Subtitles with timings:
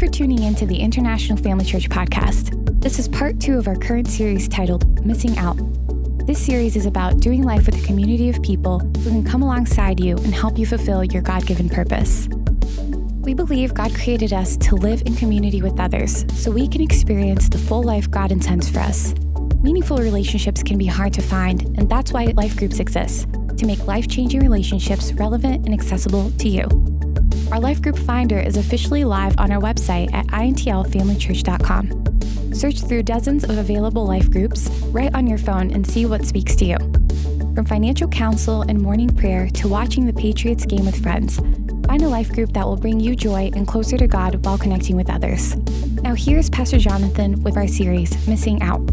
[0.00, 2.80] for tuning in to the International Family Church podcast.
[2.80, 5.58] This is part two of our current series titled Missing Out.
[6.26, 10.00] This series is about doing life with a community of people who can come alongside
[10.00, 12.28] you and help you fulfill your God given purpose.
[13.20, 17.50] We believe God created us to live in community with others so we can experience
[17.50, 19.12] the full life God intends for us.
[19.60, 23.28] Meaningful relationships can be hard to find, and that's why life groups exist
[23.58, 26.99] to make life changing relationships relevant and accessible to you.
[27.52, 32.54] Our Life Group Finder is officially live on our website at intlfamilychurch.com.
[32.54, 36.54] Search through dozens of available life groups right on your phone and see what speaks
[36.56, 36.76] to you.
[37.54, 41.38] From financial counsel and morning prayer to watching the Patriots game with friends,
[41.86, 44.94] find a life group that will bring you joy and closer to God while connecting
[44.96, 45.56] with others.
[46.02, 48.88] Now, here's Pastor Jonathan with our series, Missing Out.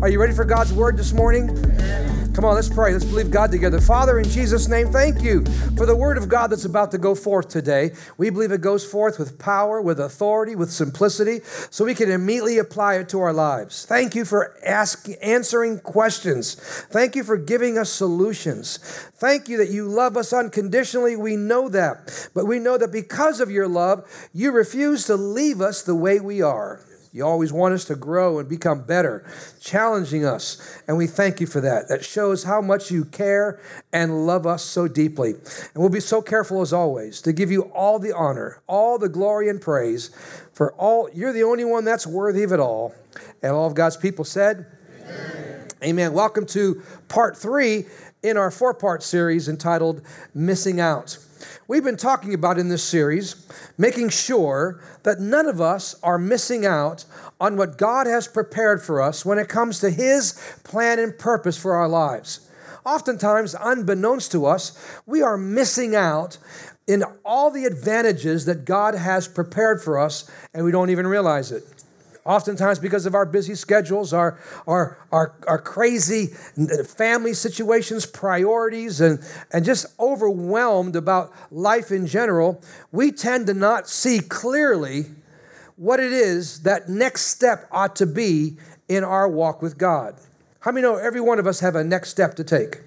[0.00, 1.48] Are you ready for God's word this morning?
[2.32, 2.92] Come on, let's pray.
[2.92, 3.80] Let's believe God together.
[3.80, 5.44] Father, in Jesus' name, thank you
[5.76, 7.90] for the word of God that's about to go forth today.
[8.18, 12.58] We believe it goes forth with power, with authority, with simplicity, so we can immediately
[12.58, 13.84] apply it to our lives.
[13.84, 16.54] Thank you for asking, answering questions.
[16.54, 18.78] Thank you for giving us solutions.
[19.14, 21.16] Thank you that you love us unconditionally.
[21.16, 22.30] We know that.
[22.32, 26.20] But we know that because of your love, you refuse to leave us the way
[26.20, 26.80] we are.
[27.12, 29.28] You always want us to grow and become better,
[29.60, 30.80] challenging us.
[30.86, 31.88] And we thank you for that.
[31.88, 33.60] That shows how much you care
[33.92, 35.30] and love us so deeply.
[35.32, 39.08] And we'll be so careful as always to give you all the honor, all the
[39.08, 40.10] glory and praise
[40.52, 41.08] for all.
[41.12, 42.94] You're the only one that's worthy of it all.
[43.42, 44.66] And all of God's people said,
[45.02, 45.68] Amen.
[45.82, 46.12] Amen.
[46.12, 47.86] Welcome to part three
[48.22, 50.02] in our four part series entitled
[50.32, 51.18] Missing Out.
[51.68, 53.46] We've been talking about in this series
[53.78, 57.04] making sure that none of us are missing out
[57.40, 60.32] on what God has prepared for us when it comes to His
[60.64, 62.48] plan and purpose for our lives.
[62.84, 66.38] Oftentimes, unbeknownst to us, we are missing out
[66.86, 71.52] in all the advantages that God has prepared for us, and we don't even realize
[71.52, 71.79] it
[72.24, 76.26] oftentimes because of our busy schedules, our, our, our, our crazy
[76.86, 79.20] family situations, priorities, and,
[79.52, 85.06] and just overwhelmed about life in general, we tend to not see clearly
[85.76, 88.56] what it is that next step ought to be
[88.88, 90.14] in our walk with God.
[90.60, 92.80] How many know every one of us have a next step to take?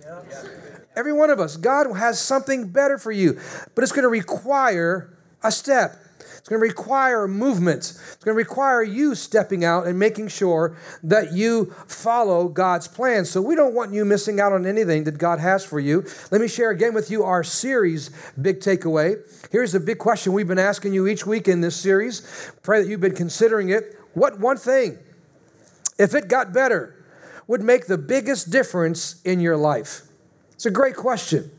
[0.96, 1.58] Every one of us.
[1.58, 3.40] God has something better for you,
[3.74, 5.98] but it's going to require a step.
[6.44, 7.78] It's going to require movement.
[7.80, 13.24] It's going to require you stepping out and making sure that you follow God's plan.
[13.24, 16.06] So we don't want you missing out on anything that God has for you.
[16.32, 18.10] Let me share again with you our series,
[18.42, 19.22] Big Takeaway.
[19.54, 22.52] Here's the big question we've been asking you each week in this series.
[22.62, 23.98] Pray that you've been considering it.
[24.14, 24.98] What one thing,
[25.98, 27.06] if it got better,
[27.48, 30.02] would make the biggest difference in your life?
[30.52, 31.52] It's a great question.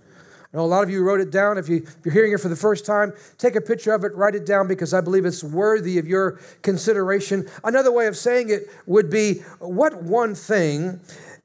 [0.55, 1.59] Know a lot of you wrote it down.
[1.59, 4.15] If, you, if you're hearing it for the first time, take a picture of it,
[4.15, 7.49] write it down because I believe it's worthy of your consideration.
[7.65, 11.01] Another way of saying it would be what one thing,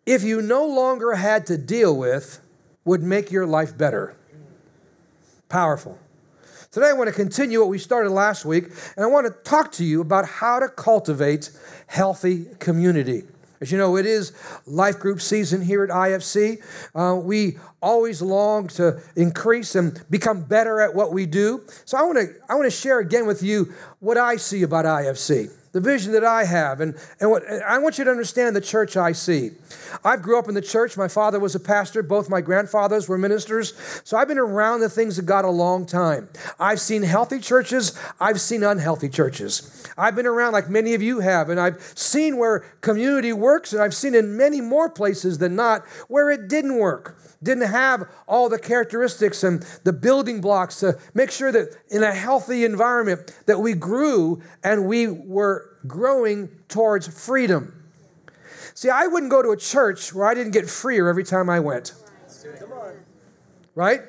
[0.05, 2.39] if you no longer had to deal with,
[2.85, 4.15] would make your life better?
[5.49, 5.97] Powerful.
[6.71, 8.65] Today, I want to continue what we started last week,
[8.95, 11.49] and I want to talk to you about how to cultivate
[11.87, 13.23] healthy community.
[13.61, 14.31] As you know, it is
[14.65, 16.61] life group season here at IFC.
[16.95, 21.61] Uh, we always long to increase and become better at what we do.
[21.85, 24.85] So I want to I want to share again with you what I see about
[24.85, 26.81] IFC the vision that I have.
[26.81, 29.52] And, and what, I want you to understand the church I see.
[30.03, 30.97] I've grew up in the church.
[30.97, 32.02] My father was a pastor.
[32.02, 33.74] Both my grandfathers were ministers.
[34.03, 36.30] So I've been around the things of God a long time.
[36.59, 38.00] I've seen healthy churches.
[38.19, 39.88] I've seen unhealthy churches.
[39.97, 43.81] I've been around like many of you have, and I've seen where community works, and
[43.81, 48.50] I've seen in many more places than not where it didn't work didn't have all
[48.50, 53.59] the characteristics and the building blocks to make sure that in a healthy environment that
[53.59, 57.73] we grew and we were growing towards freedom.
[58.73, 61.59] See, I wouldn't go to a church where I didn't get freer every time I
[61.59, 61.93] went.
[63.75, 64.01] Right?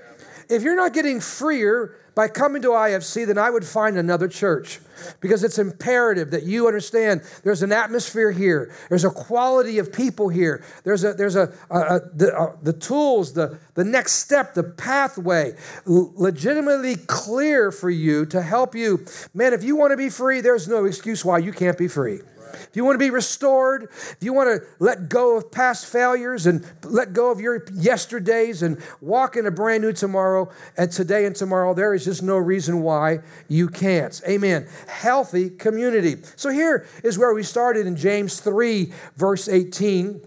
[0.49, 4.81] If you're not getting freer by coming to IFC, then I would find another church.
[5.21, 10.29] Because it's imperative that you understand there's an atmosphere here, there's a quality of people
[10.29, 14.53] here, there's a there's a, a, a the, a, the tools, the the next step,
[14.53, 15.55] the pathway,
[15.87, 19.07] legitimately clear for you to help you.
[19.33, 22.21] Man, if you want to be free, there's no excuse why you can't be free
[22.55, 26.47] if you want to be restored, if you want to let go of past failures
[26.47, 31.27] and let go of your yesterdays and walk in a brand new tomorrow and today
[31.27, 34.21] and tomorrow, there is just no reason why you can't.
[34.29, 34.69] Amen.
[34.89, 36.17] Healthy community.
[36.37, 40.21] So here is where we started in James 3, verse 18.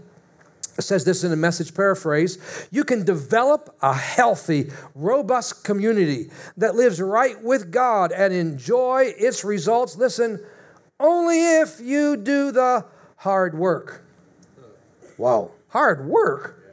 [0.80, 7.00] says this in a message paraphrase you can develop a healthy, robust community that lives
[7.00, 9.96] right with God and enjoy its results.
[9.96, 10.44] Listen,
[11.04, 12.86] only if you do the
[13.18, 14.04] hard work.
[15.18, 16.64] Wow, hard work?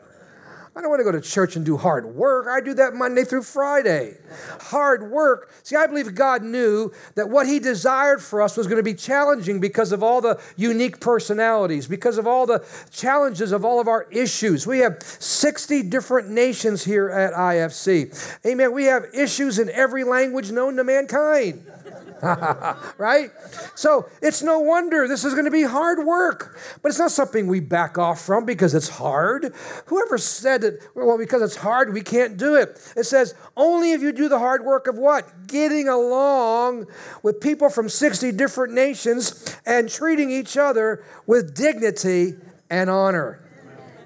[0.75, 2.47] I don't want to go to church and do hard work.
[2.49, 4.17] I do that Monday through Friday.
[4.61, 5.51] Hard work.
[5.65, 8.95] See, I believe God knew that what He desired for us was going to be
[8.95, 13.89] challenging because of all the unique personalities, because of all the challenges of all of
[13.89, 14.65] our issues.
[14.67, 18.47] We have 60 different nations here at IFC.
[18.47, 18.73] Amen.
[18.73, 21.67] We have issues in every language known to mankind.
[22.99, 23.31] right?
[23.75, 27.47] So it's no wonder this is going to be hard work, but it's not something
[27.47, 29.55] we back off from because it's hard.
[29.87, 32.81] Whoever said that, well, because it's hard, we can't do it?
[32.97, 35.47] It says, only if you do the hard work of what?
[35.47, 36.87] Getting along
[37.23, 42.35] with people from 60 different nations and treating each other with dignity
[42.69, 43.41] and honor.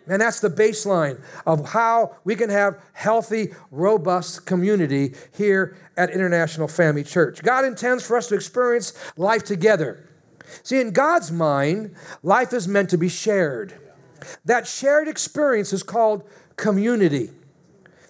[0.07, 6.69] And that's the baseline of how we can have healthy, robust community here at International
[6.69, 7.43] Family Church.
[7.43, 10.09] God intends for us to experience life together.
[10.63, 13.75] See, in God's mind, life is meant to be shared.
[14.45, 17.31] That shared experience is called community.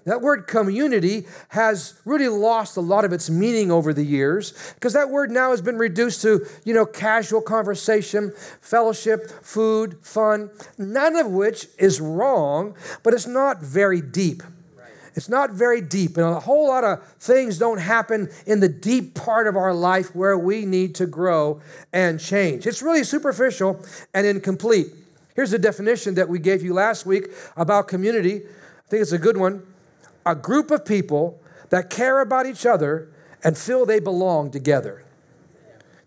[0.04, 4.92] That word community has really lost a lot of its meaning over the years because
[4.92, 11.16] that word now has been reduced to, you know, casual conversation, fellowship, food, fun, none
[11.16, 14.42] of which is wrong, but it's not very deep.
[15.16, 19.14] It's not very deep, and a whole lot of things don't happen in the deep
[19.14, 21.60] part of our life where we need to grow
[21.92, 22.66] and change.
[22.66, 23.80] It's really superficial
[24.12, 24.88] and incomplete.
[25.36, 28.42] Here's the definition that we gave you last week about community.
[28.42, 29.62] I think it's a good one
[30.26, 31.41] a group of people
[31.71, 33.11] that care about each other
[33.43, 35.05] and feel they belong together.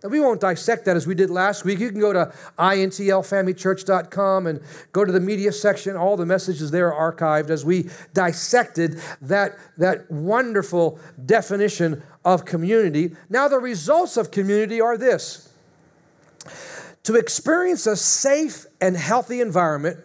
[0.04, 1.80] Now, we won't dissect that as we did last week.
[1.80, 4.62] You can go to intlfamilychurch.com and
[4.92, 5.96] go to the media section.
[5.96, 13.16] All the messages there are archived as we dissected that, that wonderful definition of community.
[13.30, 15.52] Now, the results of community are this
[17.04, 19.98] to experience a safe and healthy environment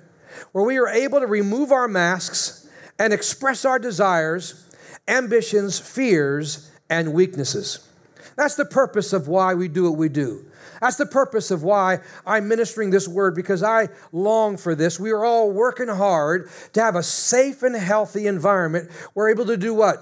[0.53, 2.62] where we are able to remove our masks
[2.98, 4.68] and express our desires,
[5.08, 7.88] ambitions, fears, and weaknesses.
[8.36, 10.44] That's the purpose of why we do what we do.
[10.80, 14.98] That's the purpose of why I'm ministering this word because I long for this.
[14.98, 18.90] We are all working hard to have a safe and healthy environment.
[19.14, 19.98] We're able to do what?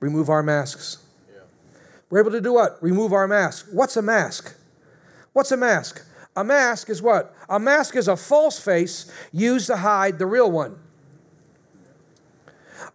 [0.00, 0.98] Remove our masks.
[1.32, 1.40] Yeah.
[2.10, 2.82] We're able to do what?
[2.82, 3.68] Remove our mask.
[3.72, 4.54] What's a mask?
[5.32, 6.04] What's a mask?
[6.36, 7.34] A mask is what?
[7.48, 10.78] A mask is a false face used to hide the real one.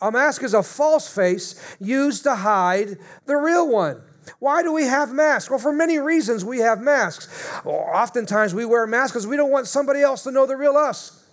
[0.01, 4.01] Um, a mask is a false face used to hide the real one.
[4.39, 5.49] Why do we have masks?
[5.49, 7.27] Well, for many reasons we have masks.
[7.65, 10.77] Well, oftentimes we wear masks because we don't want somebody else to know the real
[10.77, 11.23] us.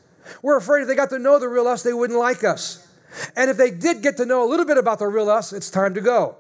[0.42, 2.86] We're afraid if they got to know the real us, they wouldn't like us.
[3.36, 5.70] And if they did get to know a little bit about the real us, it's
[5.70, 6.36] time to go.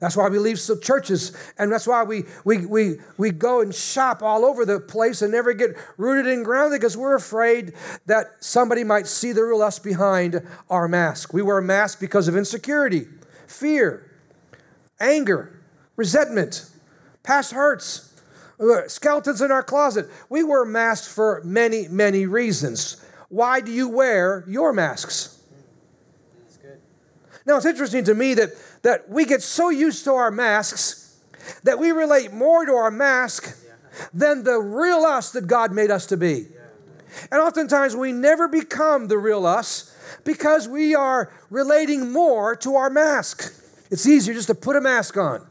[0.00, 3.74] That's why we leave some churches, and that's why we, we, we, we go and
[3.74, 7.72] shop all over the place and never get rooted and grounded because we're afraid
[8.06, 11.32] that somebody might see the real us behind our mask.
[11.32, 13.06] We wear a mask because of insecurity,
[13.46, 14.10] fear,
[15.00, 15.60] anger,
[15.96, 16.68] resentment,
[17.22, 18.12] past hurts,
[18.60, 20.08] uh, skeletons in our closet.
[20.28, 23.02] We wear masks for many, many reasons.
[23.28, 25.35] Why do you wear your masks?
[27.46, 28.50] Now, it's interesting to me that
[28.82, 31.06] that we get so used to our masks
[31.62, 33.56] that we relate more to our mask
[34.12, 36.46] than the real us that God made us to be.
[37.30, 42.90] And oftentimes we never become the real us because we are relating more to our
[42.90, 43.54] mask.
[43.90, 45.46] It's easier just to put a mask on.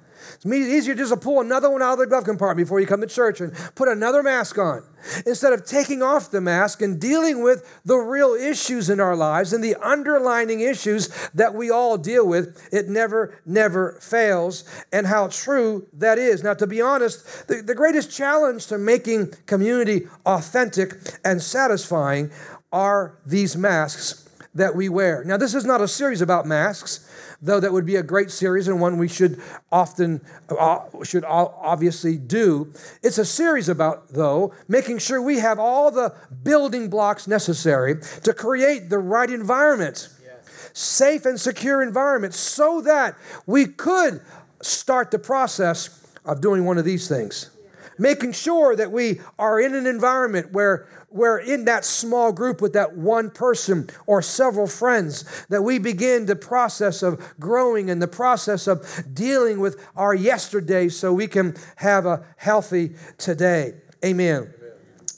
[0.46, 3.02] It's easier just to pull another one out of the glove compartment before you come
[3.02, 4.84] to church and put another mask on.
[5.26, 9.54] Instead of taking off the mask and dealing with the real issues in our lives
[9.54, 14.64] and the underlining issues that we all deal with, it never, never fails.
[14.92, 16.44] And how true that is.
[16.44, 22.30] Now, to be honest, the, the greatest challenge to making community authentic and satisfying
[22.72, 25.24] are these masks that we wear.
[25.24, 27.10] Now, this is not a series about masks
[27.42, 32.18] though that would be a great series and one we should often, uh, should obviously
[32.18, 32.72] do.
[33.04, 36.14] It's a series about, though, making sure we have all the
[36.44, 40.70] building blocks necessary to create the right environment, yes.
[40.74, 43.16] safe and secure environment, so that
[43.46, 44.22] we could
[44.62, 47.52] start the process of doing one of these things
[47.98, 52.74] making sure that we are in an environment where we're in that small group with
[52.74, 58.08] that one person or several friends, that we begin the process of growing and the
[58.08, 63.74] process of dealing with our yesterday so we can have a healthy today.
[64.04, 64.44] Amen.
[64.44, 64.54] Amen.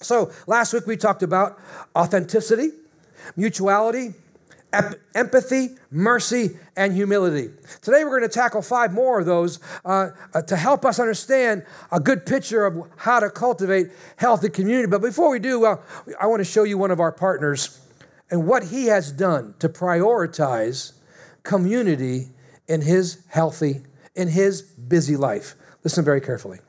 [0.01, 1.59] So last week we talked about
[1.95, 2.69] authenticity,
[3.35, 4.13] mutuality,
[4.73, 7.49] empathy, mercy, and humility.
[7.81, 11.65] Today we're going to tackle five more of those uh, uh, to help us understand
[11.91, 14.87] a good picture of how to cultivate healthy community.
[14.87, 15.77] But before we do, uh,
[16.19, 17.79] I want to show you one of our partners
[18.29, 20.93] and what he has done to prioritize
[21.43, 22.29] community
[22.67, 23.83] in his healthy,
[24.15, 25.55] in his busy life.
[25.83, 26.59] Listen very carefully.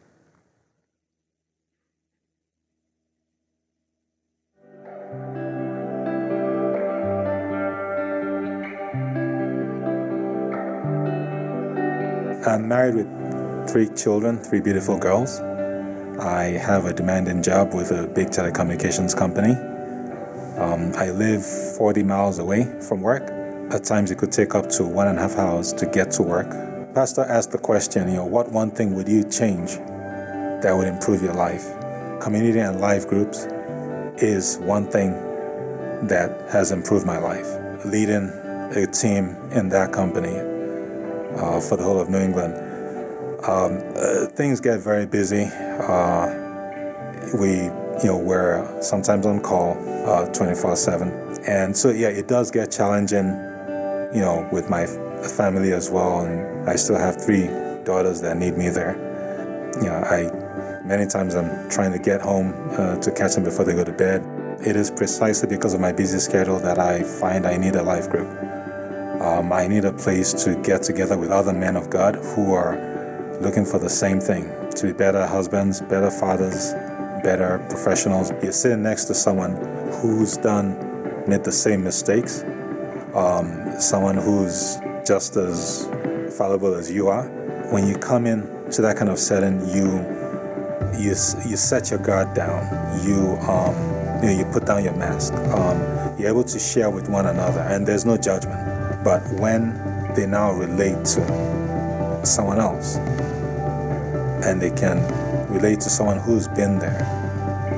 [12.46, 15.40] I'm married with three children, three beautiful girls.
[16.20, 19.54] I have a demanding job with a big telecommunications company.
[20.56, 23.28] Um, I live 40 miles away from work.
[23.72, 26.22] At times, it could take up to one and a half hours to get to
[26.22, 26.48] work.
[26.94, 29.72] Pastor asked the question, you know, what one thing would you change
[30.62, 31.66] that would improve your life?
[32.20, 33.48] Community and life groups
[34.22, 35.10] is one thing
[36.06, 37.48] that has improved my life.
[37.84, 38.28] Leading
[38.76, 40.57] a team in that company
[41.36, 42.54] uh, for the whole of New England.
[43.46, 45.44] Um, uh, things get very busy.
[45.44, 46.26] Uh,
[47.38, 47.64] we,
[48.02, 53.26] you know, we're sometimes on call 24/7, and so yeah, it does get challenging,
[54.14, 54.86] you know, with my
[55.36, 56.20] family as well.
[56.20, 57.46] And I still have three
[57.84, 58.96] daughters that need me there.
[59.76, 60.48] You know, I
[60.84, 63.92] many times I'm trying to get home uh, to catch them before they go to
[63.92, 64.24] bed.
[64.66, 68.10] It is precisely because of my busy schedule that I find I need a life
[68.10, 68.47] group.
[69.20, 72.76] Um, I need a place to get together with other men of God who are
[73.40, 76.72] looking for the same thing to be better husbands, better fathers,
[77.22, 78.30] better professionals.
[78.42, 79.56] You're sitting next to someone
[80.00, 80.76] who's done,
[81.26, 82.42] made the same mistakes,
[83.14, 85.88] um, someone who's just as
[86.36, 87.24] fallible as you are.
[87.72, 90.16] When you come in to that kind of setting, you
[90.96, 91.10] you
[91.46, 92.62] you set your guard down.
[93.04, 93.74] You um,
[94.22, 95.32] you, know, you put down your mask.
[95.34, 95.78] Um,
[96.18, 98.67] you're able to share with one another, and there's no judgment.
[99.04, 99.74] But when
[100.14, 102.96] they now relate to someone else
[104.44, 104.98] and they can
[105.50, 107.02] relate to someone who's been there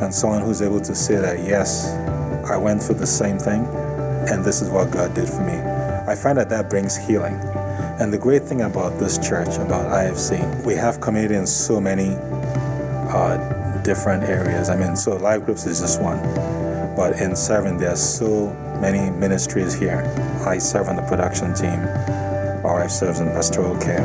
[0.02, 1.88] and someone who's able to say that, yes,
[2.50, 3.66] I went through the same thing
[4.28, 5.54] and this is what God did for me,
[6.10, 7.34] I find that that brings healing.
[8.00, 12.16] And the great thing about this church, about IFC, we have community in so many
[13.10, 14.70] uh, different areas.
[14.70, 16.18] I mean, so life groups is just one.
[16.96, 18.48] But in serving, are so
[18.80, 20.02] many ministries here.
[20.46, 21.82] I serve on the production team.
[22.62, 24.04] My wife serves in pastoral care,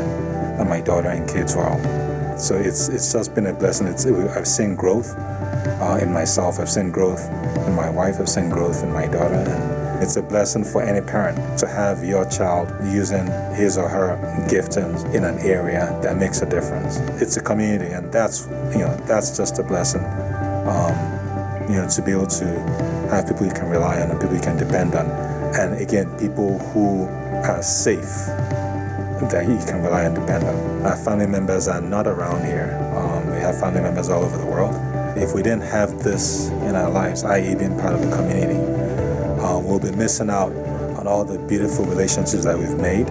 [0.60, 2.38] and my daughter in K12.
[2.38, 3.86] So it's it's just been a blessing.
[3.86, 6.60] It's, I've seen growth uh, in myself.
[6.60, 7.24] I've seen growth
[7.66, 8.20] in my wife.
[8.20, 12.04] I've seen growth in my daughter, and it's a blessing for any parent to have
[12.04, 14.18] your child using his or her
[14.48, 16.98] giftings in an area that makes a difference.
[17.22, 20.04] It's a community, and that's you know that's just a blessing.
[20.66, 21.05] Um,
[21.68, 22.44] you know, to be able to
[23.10, 25.06] have people you can rely on and people you can depend on.
[25.54, 27.04] And again, people who
[27.48, 28.26] are safe
[29.30, 30.86] that you can rely and depend on.
[30.86, 32.78] Our family members are not around here.
[32.96, 34.74] Um, we have family members all over the world.
[35.16, 38.60] If we didn't have this in our lives, i.e., being part of the community,
[39.40, 40.52] uh, we'll be missing out
[40.98, 43.08] on all the beautiful relationships that we've made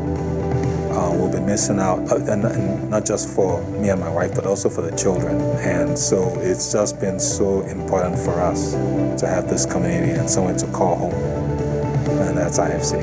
[0.96, 4.34] uh, will be missing out, uh, and, and, not just for me and my wife,
[4.34, 5.40] but also for the children.
[5.60, 8.72] And so it's just been so important for us
[9.20, 12.94] to have this community and someone to call home, and that's IFC.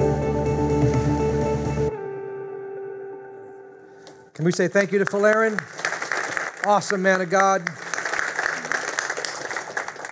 [4.34, 5.60] Can we say thank you to Falaren?
[6.66, 7.68] Awesome man of God.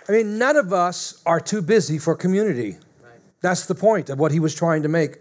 [0.08, 2.76] I mean, none of us are too busy for community.
[3.40, 5.18] That's the point of what he was trying to make.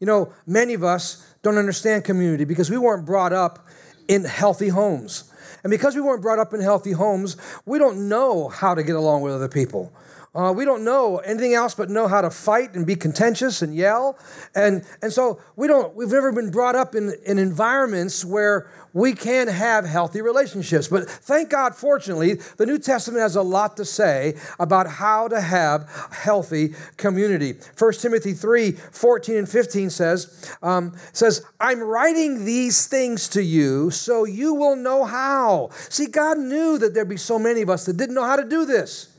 [0.00, 3.66] You know, many of us don't understand community because we weren't brought up
[4.08, 5.32] in healthy homes.
[5.62, 8.96] And because we weren't brought up in healthy homes, we don't know how to get
[8.96, 9.92] along with other people.
[10.34, 13.74] Uh, we don't know anything else but know how to fight and be contentious and
[13.74, 14.18] yell.
[14.54, 19.14] And, and so we don't, we've never been brought up in, in environments where we
[19.14, 20.88] can have healthy relationships.
[20.88, 25.40] But thank God, fortunately, the New Testament has a lot to say about how to
[25.40, 27.54] have healthy community.
[27.78, 33.90] 1 Timothy 3 14 and 15 says, um, says, I'm writing these things to you
[33.90, 35.70] so you will know how.
[35.88, 38.44] See, God knew that there'd be so many of us that didn't know how to
[38.44, 39.14] do this.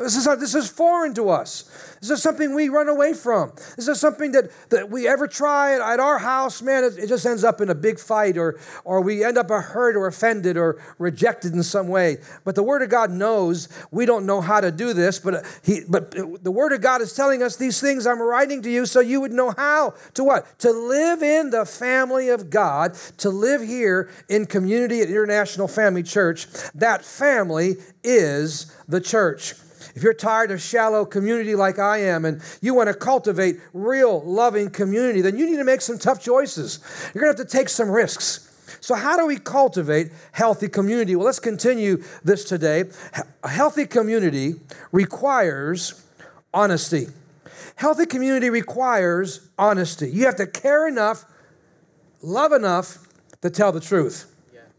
[0.00, 1.64] This is, this is foreign to us.
[2.00, 3.52] This is something we run away from.
[3.76, 7.06] This is something that, that we ever try at, at our house, man, it, it,
[7.06, 10.56] just ends up in a big fight or, or we end up hurt or offended
[10.56, 12.16] or rejected in some way.
[12.44, 15.42] But the Word of God knows we don't know how to do this, but, uh,
[15.62, 18.70] he, but uh, the Word of God is telling us these things I'm writing to
[18.70, 20.58] you so you would know how to what?
[20.60, 26.02] To live in the family of God, to live here in community at International Family
[26.02, 26.46] Church.
[26.74, 29.54] That family is the church.
[29.94, 34.22] If you're tired of shallow community like I am and you want to cultivate real
[34.22, 36.80] loving community, then you need to make some tough choices.
[37.14, 38.46] You're going to have to take some risks.
[38.80, 41.16] So, how do we cultivate healthy community?
[41.16, 42.84] Well, let's continue this today.
[43.42, 44.54] A healthy community
[44.92, 46.02] requires
[46.54, 47.08] honesty.
[47.76, 50.10] Healthy community requires honesty.
[50.10, 51.24] You have to care enough,
[52.22, 52.98] love enough
[53.42, 54.29] to tell the truth.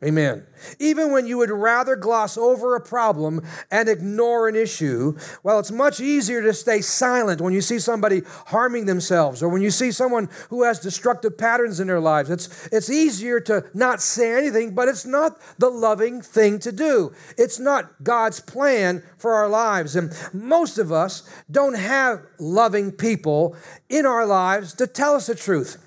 [0.03, 0.47] Amen.
[0.79, 5.71] Even when you would rather gloss over a problem and ignore an issue, well, it's
[5.71, 9.91] much easier to stay silent when you see somebody harming themselves or when you see
[9.91, 12.31] someone who has destructive patterns in their lives.
[12.31, 17.13] It's, it's easier to not say anything, but it's not the loving thing to do.
[17.37, 19.95] It's not God's plan for our lives.
[19.95, 23.55] And most of us don't have loving people
[23.87, 25.77] in our lives to tell us the truth.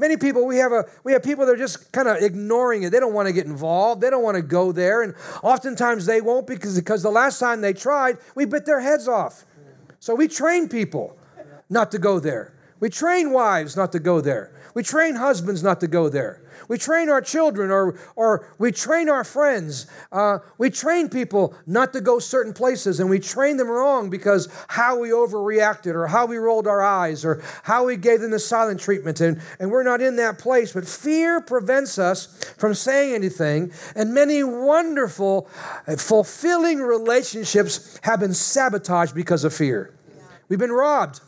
[0.00, 2.90] Many people, we have, a, we have people that are just kind of ignoring it.
[2.90, 4.00] They don't want to get involved.
[4.00, 5.02] They don't want to go there.
[5.02, 9.06] And oftentimes they won't because, because the last time they tried, we bit their heads
[9.06, 9.44] off.
[9.98, 11.18] So we train people
[11.68, 12.54] not to go there.
[12.80, 14.50] We train wives not to go there.
[14.72, 16.39] We train husbands not to go there.
[16.70, 19.88] We train our children or, or we train our friends.
[20.12, 24.48] Uh, we train people not to go certain places and we train them wrong because
[24.68, 28.38] how we overreacted or how we rolled our eyes or how we gave them the
[28.38, 30.72] silent treatment and, and we're not in that place.
[30.72, 35.48] But fear prevents us from saying anything and many wonderful,
[35.88, 39.92] uh, fulfilling relationships have been sabotaged because of fear.
[40.48, 41.20] We've been robbed.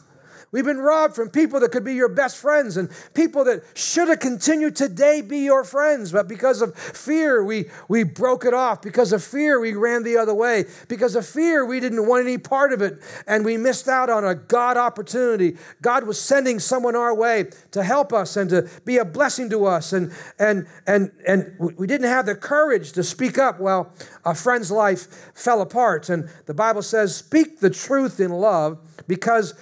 [0.52, 4.08] We've been robbed from people that could be your best friends and people that should
[4.08, 6.12] have continued today be your friends.
[6.12, 8.82] But because of fear, we, we broke it off.
[8.82, 10.66] Because of fear, we ran the other way.
[10.88, 14.26] Because of fear, we didn't want any part of it and we missed out on
[14.26, 15.56] a God opportunity.
[15.80, 19.64] God was sending someone our way to help us and to be a blessing to
[19.64, 19.94] us.
[19.94, 23.58] And, and, and, and we didn't have the courage to speak up.
[23.58, 23.90] Well,
[24.26, 26.10] a friend's life fell apart.
[26.10, 28.78] And the Bible says, speak the truth in love
[29.08, 29.54] because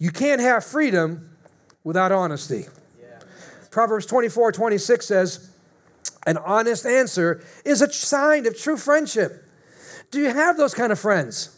[0.00, 1.30] you can't have freedom
[1.84, 2.64] without honesty.
[3.00, 3.20] Yeah.
[3.70, 5.50] Proverbs 24 26 says,
[6.26, 9.44] An honest answer is a sign of true friendship.
[10.10, 11.56] Do you have those kind of friends?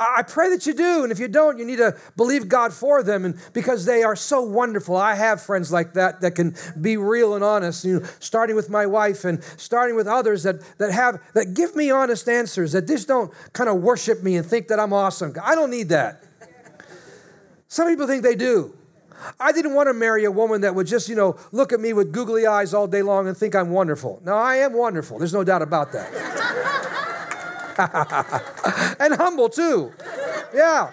[0.00, 1.02] I pray that you do.
[1.02, 4.16] And if you don't, you need to believe God for them and because they are
[4.16, 4.96] so wonderful.
[4.96, 8.70] I have friends like that that can be real and honest, you know, starting with
[8.70, 12.86] my wife and starting with others that, that have that give me honest answers, that
[12.86, 15.34] just don't kind of worship me and think that I'm awesome.
[15.42, 16.24] I don't need that.
[17.70, 18.74] Some people think they do.
[19.38, 21.92] I didn't want to marry a woman that would just, you know, look at me
[21.92, 24.20] with googly eyes all day long and think I'm wonderful.
[24.24, 25.18] Now, I am wonderful.
[25.18, 26.12] There's no doubt about that.
[28.98, 29.92] and humble, too.
[30.52, 30.90] Yeah.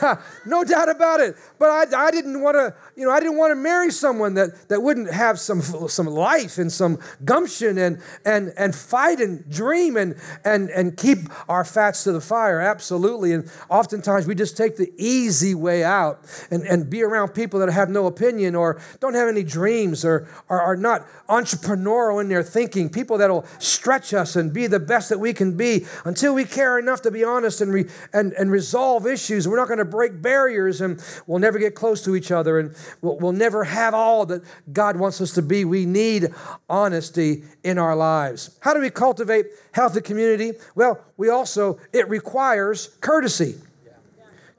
[0.46, 1.36] no doubt about it.
[1.58, 4.68] But I, I didn't want to, you know, I didn't want to marry someone that,
[4.68, 9.96] that wouldn't have some, some life and some gumption and, and, and fight and dream
[9.96, 12.60] and, and, and keep our fats to the fire.
[12.60, 13.32] Absolutely.
[13.32, 17.72] And oftentimes we just take the easy way out and, and be around people that
[17.72, 22.42] have no opinion or don't have any dreams or are, are not entrepreneurial in their
[22.42, 26.44] thinking, people that'll stretch us and be the best that we can be until we
[26.44, 29.48] care enough to be honest and, re, and, and resolve issues.
[29.48, 32.76] We're not going to break barriers and we'll never get close to each other and
[33.00, 34.42] we'll, never have all that
[34.72, 35.64] God wants us to be.
[35.64, 36.28] We need
[36.68, 38.58] honesty in our lives.
[38.60, 40.52] How do we cultivate healthy community?
[40.74, 43.56] Well, we also, it requires courtesy.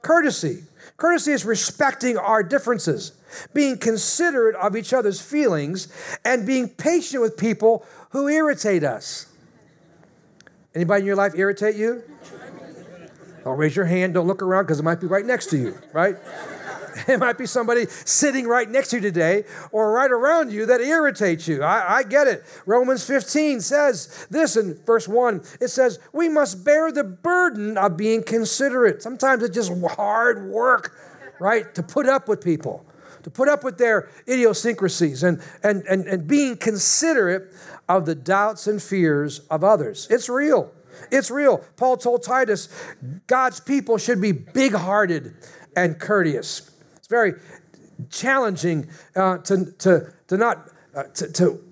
[0.02, 0.64] Courtesy.
[0.96, 3.12] Courtesy is respecting our differences,
[3.52, 5.88] being considerate of each other's feelings,
[6.24, 9.26] and being patient with people who irritate us.
[10.74, 12.02] Anybody in your life irritate you?
[13.44, 14.14] Don't raise your hand.
[14.14, 16.16] Don't look around because it might be right next to you, right?
[17.08, 20.80] It might be somebody sitting right next to you today or right around you that
[20.80, 21.62] irritates you.
[21.62, 22.44] I, I, get it.
[22.66, 27.96] Romans 15 says this in verse 1 it says, We must bear the burden of
[27.96, 29.02] being considerate.
[29.02, 30.96] Sometimes it's just hard work,
[31.38, 32.84] right, to put up with people,
[33.22, 37.52] to put up with their idiosyncrasies and, and, and, and being considerate
[37.88, 40.06] of the doubts and fears of others.
[40.10, 40.72] It's real.
[41.10, 41.58] It's real.
[41.76, 42.68] Paul told Titus,
[43.26, 45.34] God's people should be big hearted
[45.76, 46.70] and courteous.
[47.04, 47.34] It's very
[48.08, 51.64] challenging uh, to, to, to, not, uh, to, to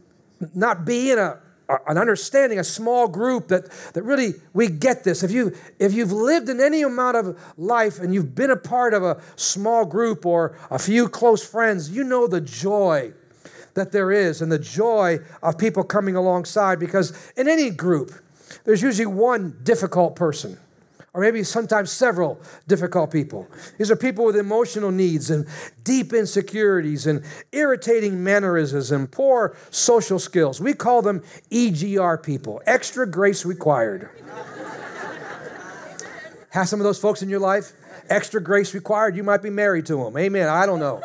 [0.55, 1.39] not be in a
[1.87, 5.23] an understanding, a small group that, that really we get this.
[5.23, 8.93] If, you, if you've lived in any amount of life and you've been a part
[8.93, 13.15] of a small group or a few close friends, you know the joy
[13.73, 18.13] that there is and the joy of people coming alongside because in any group,
[18.65, 20.59] there's usually one difficult person
[21.15, 23.47] or maybe sometimes several difficult people.
[23.79, 25.47] These are people with emotional needs and
[25.85, 27.23] deep insecurities and
[27.53, 30.61] irritating mannerisms and poor social skills.
[30.61, 34.09] We call them EGR people, extra grace required.
[36.51, 37.73] Have some of those folks in your life?
[38.09, 39.17] Extra grace required.
[39.17, 40.17] You might be married to them.
[40.17, 40.49] Amen.
[40.49, 41.03] I don't know.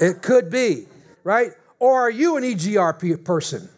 [0.00, 0.86] It could be,
[1.22, 1.52] right?
[1.78, 3.68] Or are you an EGR person?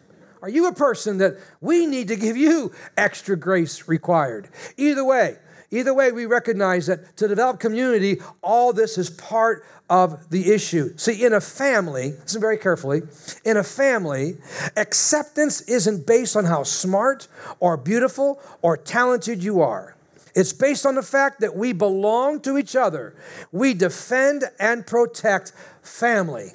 [0.47, 4.47] Are you a person that we need to give you extra grace required?
[4.77, 5.35] Either way,
[5.71, 10.95] either way, we recognize that to develop community, all this is part of the issue.
[10.95, 13.01] See, in a family, listen very carefully,
[13.43, 14.37] in a family,
[14.77, 17.27] acceptance isn't based on how smart
[17.59, 19.97] or beautiful or talented you are.
[20.33, 23.17] It's based on the fact that we belong to each other.
[23.51, 26.53] We defend and protect family.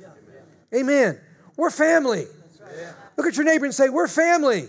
[0.74, 1.20] Amen.
[1.58, 2.24] We're family.
[3.16, 4.68] Look at your neighbor and say, We're family.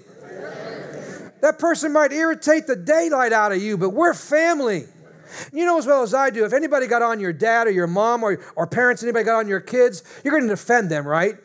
[1.42, 4.86] That person might irritate the daylight out of you, but we're family.
[5.52, 7.88] You know as well as I do, if anybody got on your dad or your
[7.88, 11.36] mom or, or parents, anybody got on your kids, you're going to defend them, right?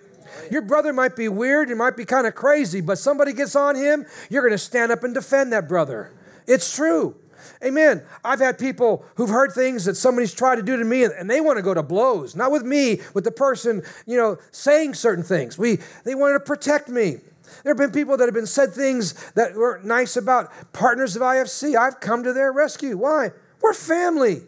[0.52, 3.74] Your brother might be weird, he might be kind of crazy, but somebody gets on
[3.74, 6.12] him, you're going to stand up and defend that brother.
[6.46, 7.16] It's true.
[7.64, 8.02] Amen.
[8.24, 11.40] I've had people who've heard things that somebody's tried to do to me and they
[11.40, 15.24] want to go to blows, not with me, with the person, you know, saying certain
[15.24, 15.58] things.
[15.58, 17.16] We they wanted to protect me.
[17.62, 21.22] There have been people that have been said things that weren't nice about partners of
[21.22, 21.76] IFC.
[21.76, 22.96] I've come to their rescue.
[22.96, 23.32] Why?
[23.60, 24.42] We're family.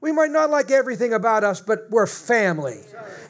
[0.00, 2.80] We might not like everything about us, but we're family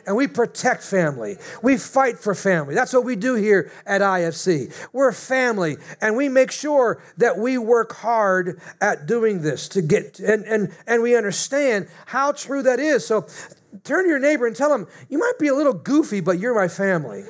[0.06, 1.36] and we protect family.
[1.62, 2.74] We fight for family.
[2.74, 4.72] That's what we do here at IFC.
[4.92, 10.18] We're family, and we make sure that we work hard at doing this to get,
[10.20, 13.06] and, and, and we understand how true that is.
[13.06, 13.26] So
[13.84, 16.54] turn to your neighbor and tell him, You might be a little goofy, but you're
[16.54, 17.24] my family.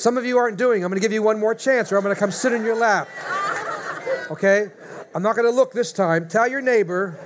[0.00, 0.82] Some of you aren't doing.
[0.82, 2.64] I'm going to give you one more chance, or I'm going to come sit in
[2.64, 3.06] your lap.
[4.30, 4.70] Okay?
[5.14, 6.28] I'm not going to look this time.
[6.28, 7.18] Tell your neighbor,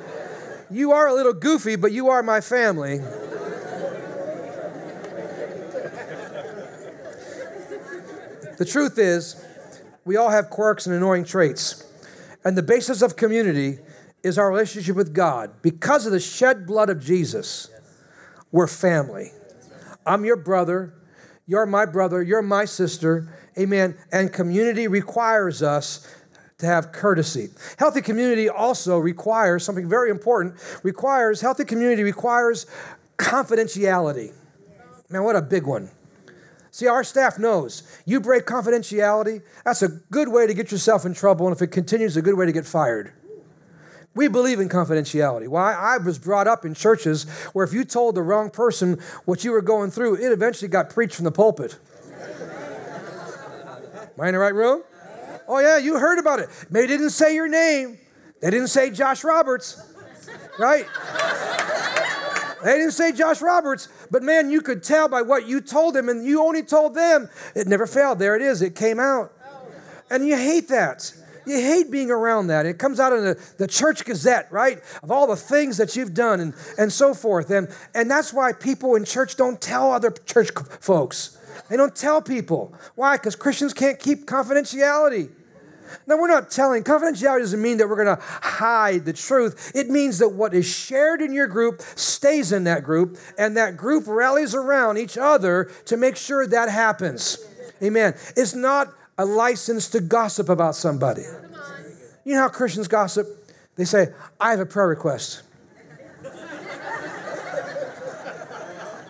[0.71, 2.99] you are a little goofy, but you are my family.
[8.57, 9.45] The truth is,
[10.05, 11.85] we all have quirks and annoying traits.
[12.45, 13.79] And the basis of community
[14.23, 15.61] is our relationship with God.
[15.61, 17.69] Because of the shed blood of Jesus,
[18.53, 19.33] we're family.
[20.07, 20.95] I'm your brother.
[21.47, 22.23] You're my brother.
[22.23, 23.29] You're my sister.
[23.59, 23.97] Amen.
[24.13, 26.09] And community requires us
[26.59, 27.49] to have courtesy.
[27.79, 30.55] Healthy community also requires something very important.
[30.83, 32.67] Requires healthy community requires
[33.19, 34.33] confidentiality.
[35.11, 35.91] Man, what a big one.
[36.71, 41.15] See, our staff knows you break confidentiality, that's a good way to get yourself in
[41.15, 43.13] trouble, and if it continues, a good way to get fired.
[44.17, 45.49] We believe in confidentiality.
[45.49, 45.73] Why?
[45.73, 49.51] I was brought up in churches where if you told the wrong person what you
[49.53, 51.79] were going through, it eventually got preached from the pulpit.
[54.17, 54.83] Am I in the right room?
[55.47, 56.49] Oh, yeah, you heard about it.
[56.71, 57.99] They didn't say your name.
[58.41, 59.83] They didn't say Josh Roberts,
[60.59, 60.87] right?
[62.65, 66.09] They didn't say Josh Roberts, but man, you could tell by what you told them,
[66.09, 67.29] and you only told them.
[67.55, 68.19] It never failed.
[68.19, 68.63] There it is.
[68.63, 69.33] It came out.
[70.11, 71.13] And you hate that.
[71.47, 72.65] You hate being around that.
[72.65, 74.83] It comes out in the, the church gazette, right?
[75.03, 77.51] Of all the things that you've done and, and so forth.
[77.51, 81.34] And, and that's why people in church don't tell other church folks.
[81.69, 82.75] They don't tell people.
[82.95, 83.17] Why?
[83.17, 85.31] Because Christians can't keep confidentiality.
[86.07, 89.73] Now, we're not telling, confidentiality doesn't mean that we're going to hide the truth.
[89.75, 93.77] It means that what is shared in your group stays in that group, and that
[93.77, 97.39] group rallies around each other to make sure that happens.
[97.83, 98.15] Amen.
[98.37, 101.23] It's not a license to gossip about somebody.
[102.25, 103.29] You know how Christians gossip?
[103.77, 104.09] They say,
[104.41, 105.44] I have a prayer request.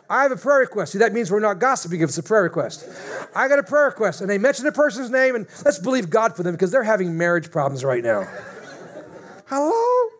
[0.08, 0.92] I have a prayer request.
[0.92, 2.86] See, that means we're not gossiping if it's a prayer request.
[3.34, 4.20] I got a prayer request.
[4.20, 7.16] And they mention a person's name, and let's believe God for them because they're having
[7.16, 8.28] marriage problems right now.
[9.46, 10.10] Hello?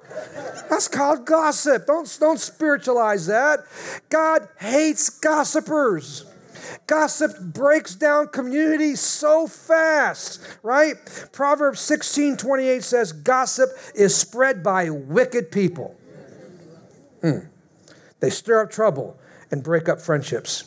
[0.71, 1.87] That's called gossip.
[1.87, 3.61] Don't, don't spiritualize that.
[4.09, 6.25] God hates gossipers.
[6.87, 10.95] Gossip breaks down community so fast, right?
[11.33, 15.95] Proverbs 16 28 says, Gossip is spread by wicked people.
[17.21, 17.41] Hmm.
[18.21, 19.19] They stir up trouble
[19.55, 20.65] and break up friendships.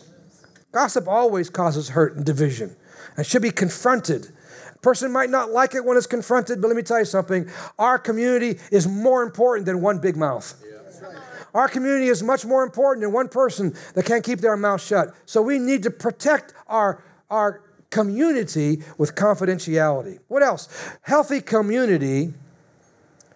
[0.71, 2.73] Gossip always causes hurt and division
[3.17, 4.29] and should be confronted.
[4.73, 7.49] A person might not like it when it's confronted, but let me tell you something
[7.77, 10.55] our community is more important than one big mouth.
[11.53, 15.13] Our community is much more important than one person that can't keep their mouth shut.
[15.25, 20.19] So we need to protect our, our community with confidentiality.
[20.29, 20.69] What else?
[21.01, 22.33] Healthy community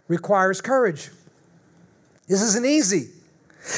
[0.07, 1.09] requires courage.
[2.27, 3.09] This isn't easy,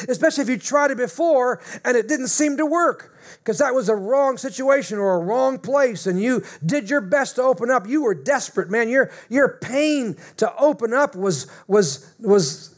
[0.08, 3.10] especially if you tried it before and it didn't seem to work.
[3.38, 7.36] Because that was a wrong situation or a wrong place and you did your best
[7.36, 7.88] to open up.
[7.88, 8.88] You were desperate man.
[8.88, 12.68] Your your pain to open up was was was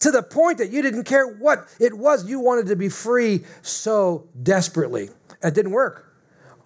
[0.00, 2.28] to the point that you didn't care what it was.
[2.28, 5.10] You wanted to be free so desperately.
[5.42, 6.11] It didn't work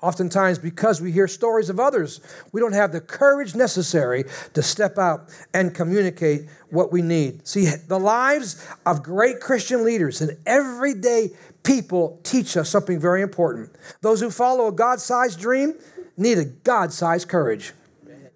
[0.03, 2.21] Oftentimes, because we hear stories of others,
[2.53, 7.47] we don't have the courage necessary to step out and communicate what we need.
[7.47, 11.31] See, the lives of great Christian leaders and everyday
[11.63, 13.71] people teach us something very important.
[14.01, 15.75] Those who follow a God sized dream
[16.17, 17.73] need a God sized courage.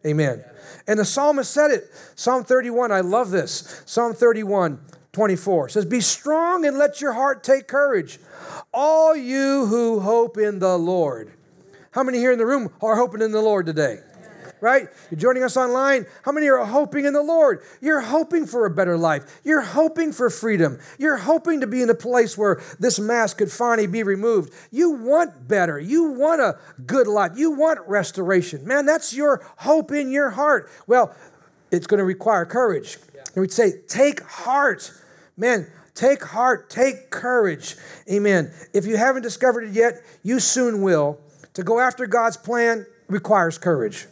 [0.07, 0.45] Amen.
[0.87, 1.91] And the psalmist said it.
[2.15, 3.83] Psalm 31, I love this.
[3.87, 4.81] Psalm 31,
[5.13, 8.19] 24 says, Be strong and let your heart take courage,
[8.73, 11.33] all you who hope in the Lord.
[11.93, 14.01] How many here in the room are hoping in the Lord today?
[14.61, 14.89] Right?
[15.11, 16.05] You're joining us online.
[16.23, 17.63] How many are hoping in the Lord?
[17.81, 19.41] You're hoping for a better life.
[19.43, 20.79] You're hoping for freedom.
[20.99, 24.53] You're hoping to be in a place where this mask could finally be removed.
[24.71, 25.81] You want better.
[25.81, 27.33] You want a good life.
[27.37, 28.67] You want restoration.
[28.67, 30.69] Man, that's your hope in your heart.
[30.87, 31.15] Well,
[31.71, 32.99] it's going to require courage.
[33.35, 34.93] And we'd say, take heart.
[35.39, 37.77] Man, take heart, take courage.
[38.11, 38.53] Amen.
[38.75, 41.19] If you haven't discovered it yet, you soon will.
[41.55, 44.07] To go after God's plan requires courage.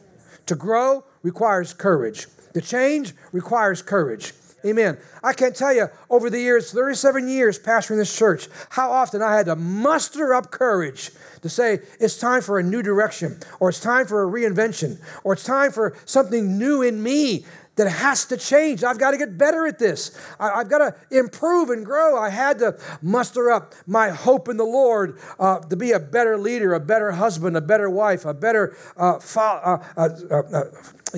[0.46, 2.26] To grow requires courage.
[2.54, 4.32] To change requires courage.
[4.66, 4.98] Amen.
[5.22, 9.36] I can't tell you over the years, 37 years pastoring this church, how often I
[9.36, 13.78] had to muster up courage to say it's time for a new direction, or it's
[13.78, 17.46] time for a reinvention, or it's time for something new in me
[17.78, 18.84] that has to change.
[18.84, 20.18] I've got to get better at this.
[20.38, 22.18] I, have got to improve and grow.
[22.18, 26.36] I had to muster up my hope in the Lord uh, to be a better
[26.36, 30.64] leader, a better husband, a better wife, a better uh, uh, uh, uh, uh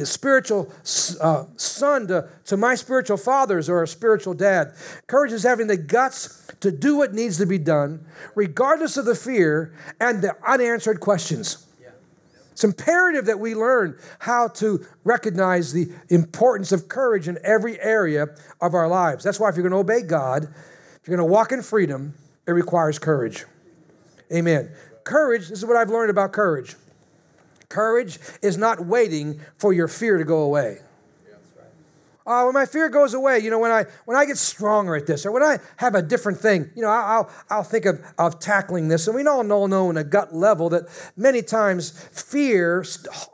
[0.04, 4.72] spiritual son to, to my spiritual fathers or a spiritual dad.
[5.08, 9.16] Courage is having the guts to do what needs to be done, regardless of the
[9.16, 11.66] fear and the unanswered questions.
[12.60, 18.26] It's imperative that we learn how to recognize the importance of courage in every area
[18.60, 19.24] of our lives.
[19.24, 22.12] That's why if you're going to obey God, if you're going to walk in freedom,
[22.46, 23.46] it requires courage.
[24.30, 24.72] Amen.
[25.04, 26.76] Courage, this is what I've learned about courage.
[27.70, 30.80] Courage is not waiting for your fear to go away.
[32.30, 35.04] Uh, when my fear goes away, you know, when I when I get stronger at
[35.04, 38.38] this, or when I have a different thing, you know, I'll I'll think of, of
[38.38, 40.84] tackling this, and we all know know in a gut level that
[41.16, 42.84] many times fear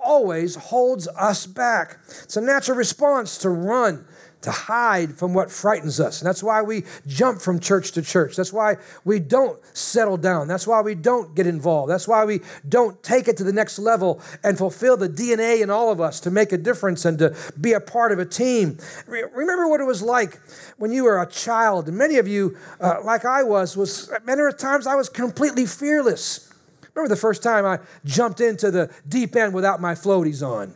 [0.02, 1.98] always holds us back.
[2.22, 4.06] It's a natural response to run
[4.46, 6.20] to hide from what frightens us.
[6.20, 8.36] And that's why we jump from church to church.
[8.36, 10.46] That's why we don't settle down.
[10.46, 11.90] That's why we don't get involved.
[11.90, 15.68] That's why we don't take it to the next level and fulfill the DNA in
[15.68, 18.78] all of us to make a difference and to be a part of a team.
[19.08, 20.38] Remember what it was like
[20.78, 21.88] when you were a child.
[21.88, 26.52] And many of you, uh, like I was, was many times I was completely fearless.
[26.94, 30.72] Remember the first time I jumped into the deep end without my floaties on,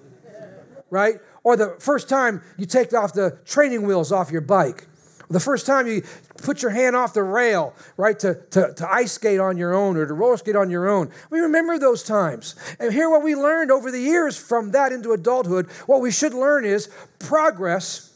[0.90, 1.20] right?
[1.42, 4.86] Or the first time you take off the training wheels off your bike,
[5.30, 6.02] the first time you
[6.42, 9.96] put your hand off the rail, right, to, to, to ice skate on your own
[9.96, 11.10] or to roller skate on your own.
[11.30, 12.56] We remember those times.
[12.80, 16.34] And here, what we learned over the years from that into adulthood, what we should
[16.34, 16.88] learn is
[17.20, 18.12] progress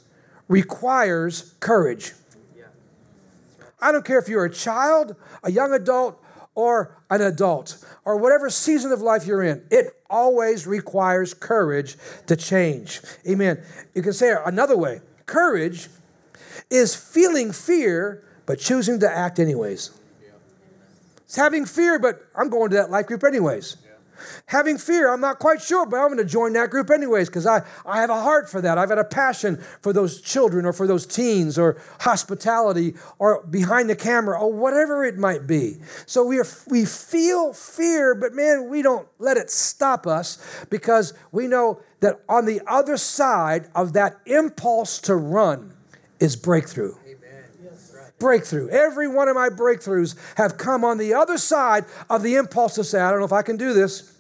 [0.49, 2.13] requires courage.
[3.81, 6.24] I don't care if you're a child, a young adult,
[6.55, 12.37] or an adult, or whatever season of life you're in, it always requires courage to
[12.37, 13.01] change.
[13.29, 13.61] Amen.
[13.95, 15.89] You can say it another way courage
[16.71, 19.91] is feeling fear, but choosing to act anyways.
[21.25, 23.77] It's having fear, but I'm going to that life group anyways.
[24.47, 27.47] Having fear, I'm not quite sure, but I'm going to join that group anyways because
[27.47, 28.79] I, I have a heart for that.
[28.79, 33.89] I've got a passion for those children or for those teens or hospitality or behind
[33.91, 35.79] the camera or whatever it might be.
[36.07, 41.15] So we, are, we feel fear, but man, we don't let it stop us because
[41.33, 45.75] we know that on the other side of that impulse to run
[46.21, 46.95] is breakthrough
[48.19, 48.69] breakthrough.
[48.69, 52.85] Every one of my breakthroughs have come on the other side of the impulse to
[52.85, 54.14] say, I don't know if I can do this.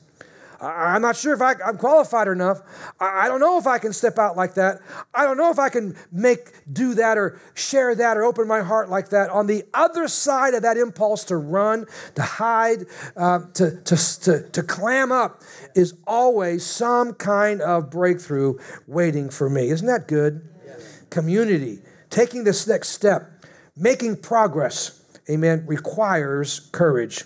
[0.60, 2.62] I'm not sure if I, am qualified enough.
[3.00, 4.80] I don't know if I can step out like that.
[5.14, 8.60] I don't know if I can make, do that or share that or open my
[8.60, 9.30] heart like that.
[9.30, 12.86] On the other side of that impulse to run, to hide,
[13.16, 15.42] uh, to, to, to, to clam up
[15.74, 19.70] is always some kind of breakthrough waiting for me.
[19.70, 20.48] Isn't that good?
[20.64, 21.02] Yes.
[21.10, 23.30] Community, taking this next step
[23.76, 27.24] Making progress, amen, requires courage.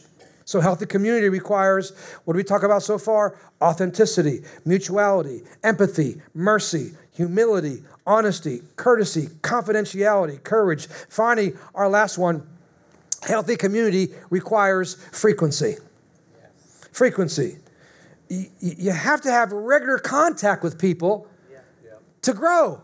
[0.48, 1.92] So, healthy community requires
[2.24, 3.38] what do we talk about so far?
[3.60, 10.86] Authenticity, mutuality, empathy, mercy, humility, honesty, courtesy, confidentiality, courage.
[10.86, 12.46] Finally, our last one
[13.24, 15.76] healthy community requires frequency.
[16.92, 17.58] Frequency.
[18.30, 21.28] You have to have regular contact with people
[22.22, 22.80] to grow.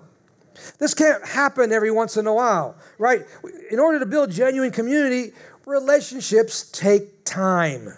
[0.79, 3.23] This can't happen every once in a while, right?
[3.71, 5.33] In order to build genuine community,
[5.65, 7.93] relationships take time.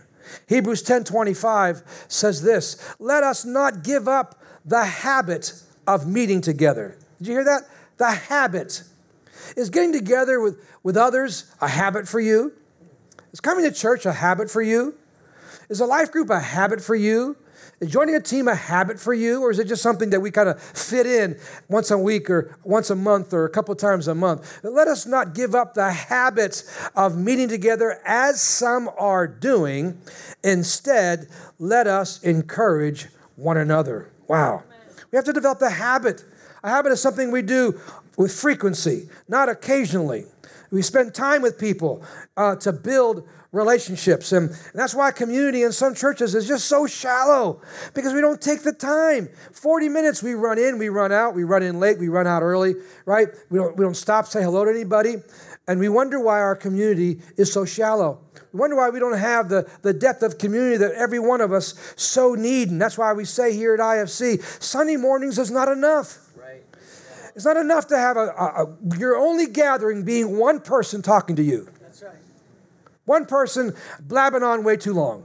[0.47, 5.53] Hebrews 10:25 says this, "Let us not give up the habit
[5.87, 7.69] of meeting together." Did you hear that?
[7.99, 8.83] The habit.
[9.55, 12.53] Is getting together with, with others a habit for you?
[13.33, 14.95] Is coming to church a habit for you?
[15.69, 17.37] Is a life group a habit for you?
[17.79, 20.31] Is joining a team a habit for you, or is it just something that we
[20.31, 24.09] kind of fit in once a week or once a month or a couple times
[24.09, 24.61] a month?
[24.63, 26.65] Let us not give up the habits
[26.97, 30.01] of meeting together as some are doing.
[30.43, 34.11] Instead, let us encourage one another.
[34.27, 34.63] Wow.
[35.11, 36.25] We have to develop the habit.
[36.65, 37.79] A habit is something we do
[38.17, 40.25] with frequency, not occasionally.
[40.71, 42.03] We spend time with people
[42.39, 44.33] uh, to build relationships.
[44.33, 47.63] And, that's why community in some churches is just so shallow
[47.95, 49.29] because we don't take the time.
[49.53, 52.43] 40 minutes we run in, we run out, we run in late, we run out
[52.43, 52.75] early,
[53.07, 53.29] right?
[53.51, 55.17] We don't, we don't stop, say hello to anybody.
[55.69, 58.21] And we wonder why our community is so shallow.
[58.53, 61.53] We wonder why we don't have the, the depth of community that every one of
[61.53, 62.71] us so need.
[62.71, 66.19] And that's why we say here at IFC Sunday mornings is not enough.
[67.37, 71.37] It's not enough to have a, a, a, your only gathering being one person talking
[71.37, 71.69] to you.
[73.07, 75.25] One person blabbing on way too long,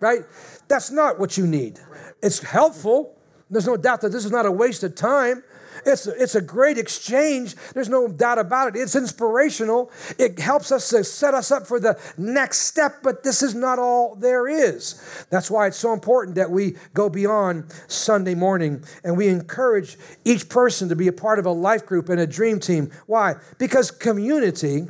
[0.00, 0.22] right?
[0.68, 1.78] That's not what you need.
[2.22, 3.16] It's helpful.
[3.50, 5.44] There's no doubt that this is not a waste of time.
[5.84, 7.54] It's, it's a great exchange.
[7.74, 8.80] There's no doubt about it.
[8.80, 9.92] It's inspirational.
[10.18, 13.78] It helps us to set us up for the next step, but this is not
[13.78, 15.26] all there is.
[15.30, 20.48] That's why it's so important that we go beyond Sunday morning and we encourage each
[20.48, 22.90] person to be a part of a life group and a dream team.
[23.06, 23.34] Why?
[23.58, 24.88] Because community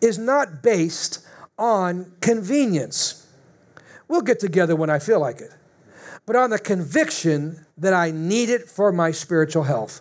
[0.00, 1.25] is not based
[1.58, 3.26] on convenience.
[4.08, 5.50] We'll get together when I feel like it,
[6.26, 10.00] but on the conviction that I need it for my spiritual health.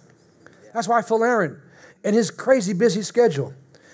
[0.74, 1.62] That's why Phil Aaron,
[2.04, 3.54] in his crazy busy schedule,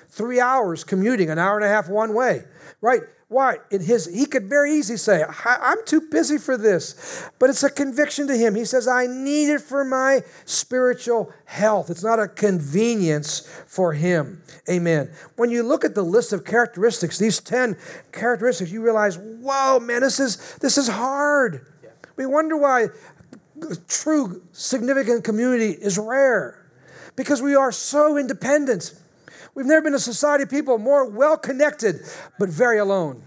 [0.09, 2.43] three hours commuting, an hour and a half one way,
[2.81, 3.01] right?
[3.31, 3.59] Why?
[3.69, 7.29] In his, he could very easily say, I'm too busy for this.
[7.39, 8.55] But it's a conviction to him.
[8.55, 11.89] He says, I need it for my spiritual health.
[11.89, 14.43] It's not a convenience for him.
[14.69, 15.11] Amen.
[15.37, 17.77] When you look at the list of characteristics, these 10
[18.11, 21.65] characteristics, you realize, whoa, man, this is this is hard.
[22.17, 22.87] We wonder why
[23.87, 26.69] true significant community is rare
[27.15, 28.93] because we are so independent.
[29.53, 32.01] We've never been a society of people more well connected,
[32.39, 33.21] but very alone.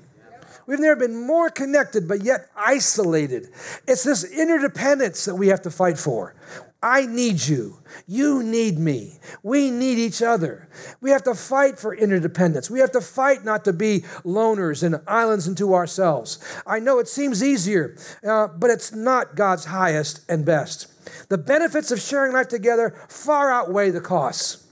[0.66, 3.50] We've never been more connected, but yet isolated.
[3.86, 6.34] It's this interdependence that we have to fight for.
[6.82, 7.78] I need you.
[8.06, 9.18] You need me.
[9.42, 10.68] We need each other.
[11.00, 12.70] We have to fight for interdependence.
[12.70, 16.38] We have to fight not to be loners and islands unto ourselves.
[16.66, 20.88] I know it seems easier, uh, but it's not God's highest and best.
[21.30, 24.63] The benefits of sharing life together far outweigh the costs,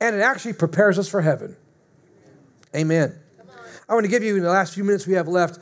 [0.00, 1.56] and it actually prepares us for heaven.
[2.74, 3.18] Amen.
[3.88, 5.58] I want to give you, in the last few minutes we have left,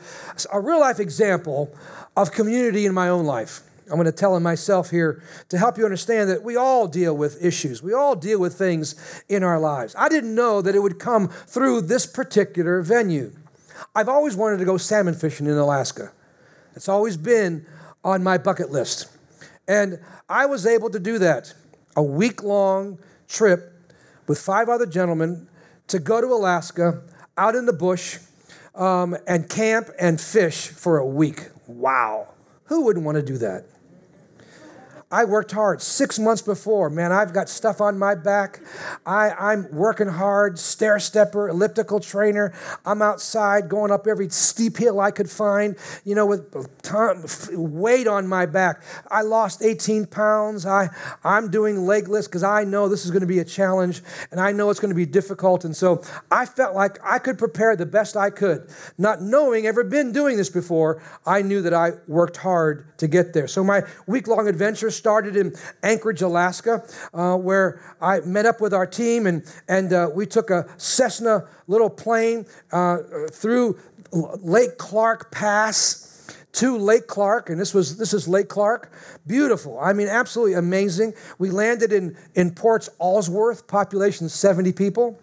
[0.51, 1.73] a real life example
[2.17, 3.61] of community in my own life.
[3.89, 7.15] I'm going to tell him myself here to help you understand that we all deal
[7.15, 7.81] with issues.
[7.81, 9.95] We all deal with things in our lives.
[9.97, 13.31] I didn't know that it would come through this particular venue.
[13.95, 16.11] I've always wanted to go salmon fishing in Alaska.
[16.75, 17.65] It's always been
[18.03, 19.07] on my bucket list.
[19.69, 21.53] And I was able to do that.
[21.95, 23.73] A week long trip
[24.27, 25.47] with five other gentlemen
[25.87, 27.01] to go to Alaska,
[27.37, 28.19] out in the bush,
[28.75, 31.49] um, and camp and fish for a week.
[31.65, 32.27] Wow.
[32.65, 33.65] Who wouldn't want to do that?
[35.09, 36.89] I worked hard six months before.
[36.89, 38.59] Man, I've got stuff on my back.
[39.05, 42.53] I, I'm working hard, stair stepper, elliptical trainer.
[42.85, 48.05] I'm outside going up every steep hill I could find, you know, with ton, weight
[48.05, 48.83] on my back.
[49.09, 50.65] I lost 18 pounds.
[50.65, 50.89] I,
[51.23, 54.41] I'm doing leg lifts because I know this is going to be a challenge and
[54.41, 55.63] I know it's going to be difficult.
[55.63, 58.69] And so I felt like I could prepare the best I could.
[58.97, 63.31] Not knowing ever been doing this before, I knew that I worked hard to get
[63.31, 63.47] there.
[63.47, 66.83] So my week long adventure started in Anchorage, Alaska,
[67.13, 71.47] uh, where I met up with our team and, and uh, we took a Cessna
[71.67, 72.97] little plane uh,
[73.31, 73.77] through
[74.11, 76.03] Lake Clark Pass
[76.53, 78.91] to Lake Clark, and this was this is Lake Clark.
[79.27, 79.79] Beautiful.
[79.79, 81.13] I mean, absolutely amazing.
[81.37, 85.19] We landed in, in Port Alsworth, population 70 people.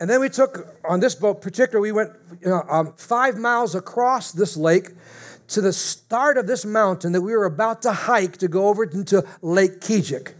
[0.00, 3.74] And then we took, on this boat particularly, we went you know, um, five miles
[3.74, 4.92] across this lake
[5.50, 8.84] to the start of this mountain that we were about to hike to go over
[8.84, 10.34] into Lake Kijik.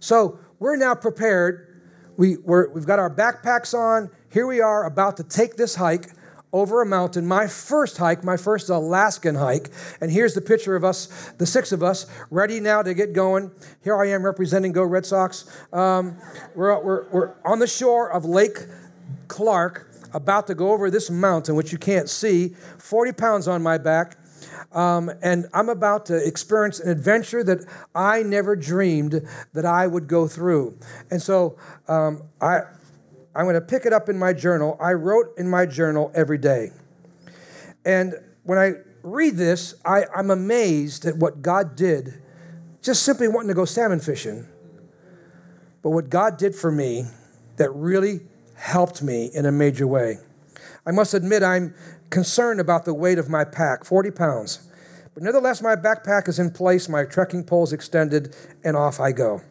[0.00, 1.82] So we're now prepared.
[2.16, 4.10] We, we've got our backpacks on.
[4.30, 6.10] Here we are about to take this hike
[6.52, 9.70] over a mountain, my first hike, my first Alaskan hike.
[10.00, 13.52] And here's the picture of us, the six of us, ready now to get going.
[13.84, 15.44] Here I am representing Go Red Sox.
[15.72, 16.18] Um,
[16.56, 18.58] we're, we're, we're on the shore of Lake
[19.28, 22.48] Clark, about to go over this mountain, which you can't see,
[22.78, 24.16] 40 pounds on my back.
[24.72, 29.20] Um, and I'm about to experience an adventure that I never dreamed
[29.52, 30.78] that I would go through.
[31.10, 31.58] And so
[31.88, 32.60] um, I,
[33.34, 34.76] I'm going to pick it up in my journal.
[34.80, 36.70] I wrote in my journal every day.
[37.84, 38.14] And
[38.44, 42.22] when I read this, I, I'm amazed at what God did,
[42.82, 44.46] just simply wanting to go salmon fishing.
[45.82, 47.06] But what God did for me
[47.56, 48.20] that really
[48.54, 50.18] helped me in a major way.
[50.86, 51.74] I must admit, I'm
[52.10, 54.68] concerned about the weight of my pack 40 pounds.
[55.14, 59.42] But nevertheless, my backpack is in place, my trekking poles extended, and off I go.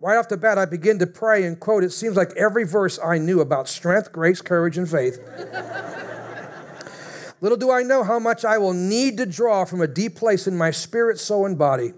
[0.00, 2.98] Right off the bat, I begin to pray and quote, it seems like every verse
[3.02, 5.18] I knew about strength, grace, courage, and faith.
[7.40, 10.46] Little do I know how much I will need to draw from a deep place
[10.46, 11.92] in my spirit, soul, and body.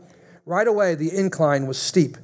[0.46, 2.16] Right away, the incline was steep,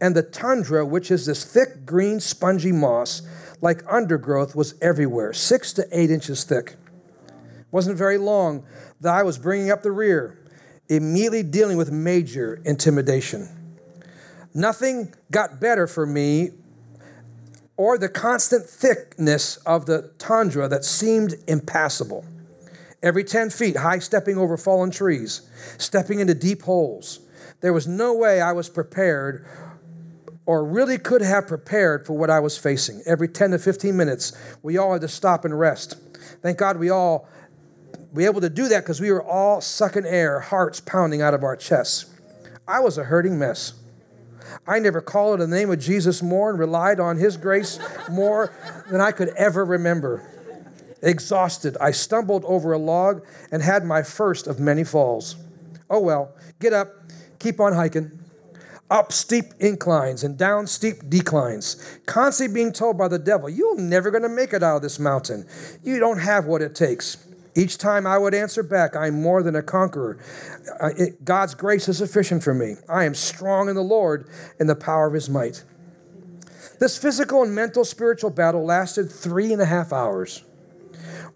[0.00, 3.22] and the tundra, which is this thick, green, spongy moss,
[3.60, 6.76] like undergrowth, was everywhere, six to eight inches thick.
[7.70, 8.64] Wasn't very long
[9.00, 10.38] that I was bringing up the rear,
[10.88, 13.48] immediately dealing with major intimidation.
[14.54, 16.50] Nothing got better for me
[17.76, 22.24] or the constant thickness of the tundra that seemed impassable.
[23.02, 25.42] Every 10 feet, high stepping over fallen trees,
[25.76, 27.20] stepping into deep holes.
[27.60, 29.46] There was no way I was prepared
[30.46, 33.02] or really could have prepared for what I was facing.
[33.04, 35.96] Every 10 to 15 minutes, we all had to stop and rest.
[36.40, 37.28] Thank God we all
[38.12, 41.42] were able to do that because we were all sucking air, hearts pounding out of
[41.42, 42.06] our chests.
[42.66, 43.74] I was a hurting mess.
[44.66, 47.78] I never called in the name of Jesus more and relied on His grace
[48.10, 48.52] more
[48.90, 50.24] than I could ever remember.
[51.02, 55.36] Exhausted, I stumbled over a log and had my first of many falls.
[55.90, 56.92] Oh well, get up,
[57.38, 58.18] keep on hiking.
[58.88, 64.10] Up steep inclines and down steep declines, constantly being told by the devil, You're never
[64.10, 65.46] going to make it out of this mountain.
[65.82, 67.16] You don't have what it takes.
[67.56, 70.18] Each time I would answer back, I'm more than a conqueror.
[70.78, 72.74] Uh, it, God's grace is sufficient for me.
[72.86, 74.28] I am strong in the Lord
[74.60, 75.64] in the power of his might.
[76.78, 80.44] This physical and mental spiritual battle lasted three and a half hours.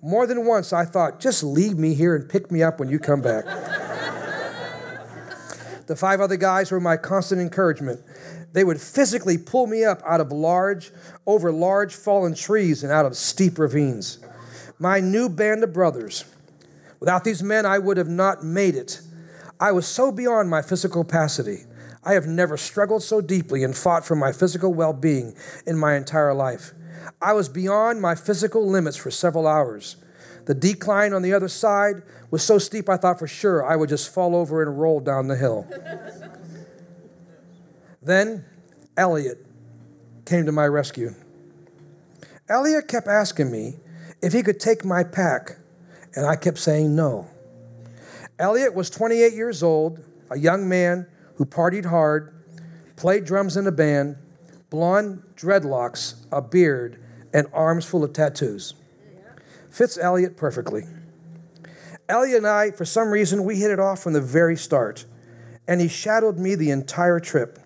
[0.02, 2.98] More than once, I thought, just leave me here and pick me up when you
[2.98, 3.44] come back.
[5.86, 7.98] the five other guys were my constant encouragement.
[8.52, 10.90] They would physically pull me up out of large,
[11.26, 14.18] over large fallen trees and out of steep ravines
[14.80, 16.24] my new band of brothers.
[16.98, 19.00] Without these men, I would have not made it.
[19.60, 21.64] I was so beyond my physical capacity.
[22.02, 25.34] I have never struggled so deeply and fought for my physical well being
[25.66, 26.72] in my entire life.
[27.20, 29.96] I was beyond my physical limits for several hours.
[30.46, 33.90] The decline on the other side was so steep, I thought for sure I would
[33.90, 35.68] just fall over and roll down the hill.
[38.02, 38.46] then
[38.96, 39.44] Elliot
[40.24, 41.14] came to my rescue.
[42.48, 43.74] Elliot kept asking me
[44.22, 45.56] if he could take my pack.
[46.14, 47.28] And I kept saying no.
[48.38, 51.06] Elliot was 28 years old, a young man
[51.36, 52.34] who partied hard,
[52.96, 54.16] played drums in a band,
[54.70, 57.02] blonde dreadlocks, a beard,
[57.32, 58.74] and arms full of tattoos.
[59.70, 60.82] Fits Elliot perfectly.
[62.08, 65.04] Elliot and I, for some reason, we hit it off from the very start,
[65.68, 67.58] and he shadowed me the entire trip.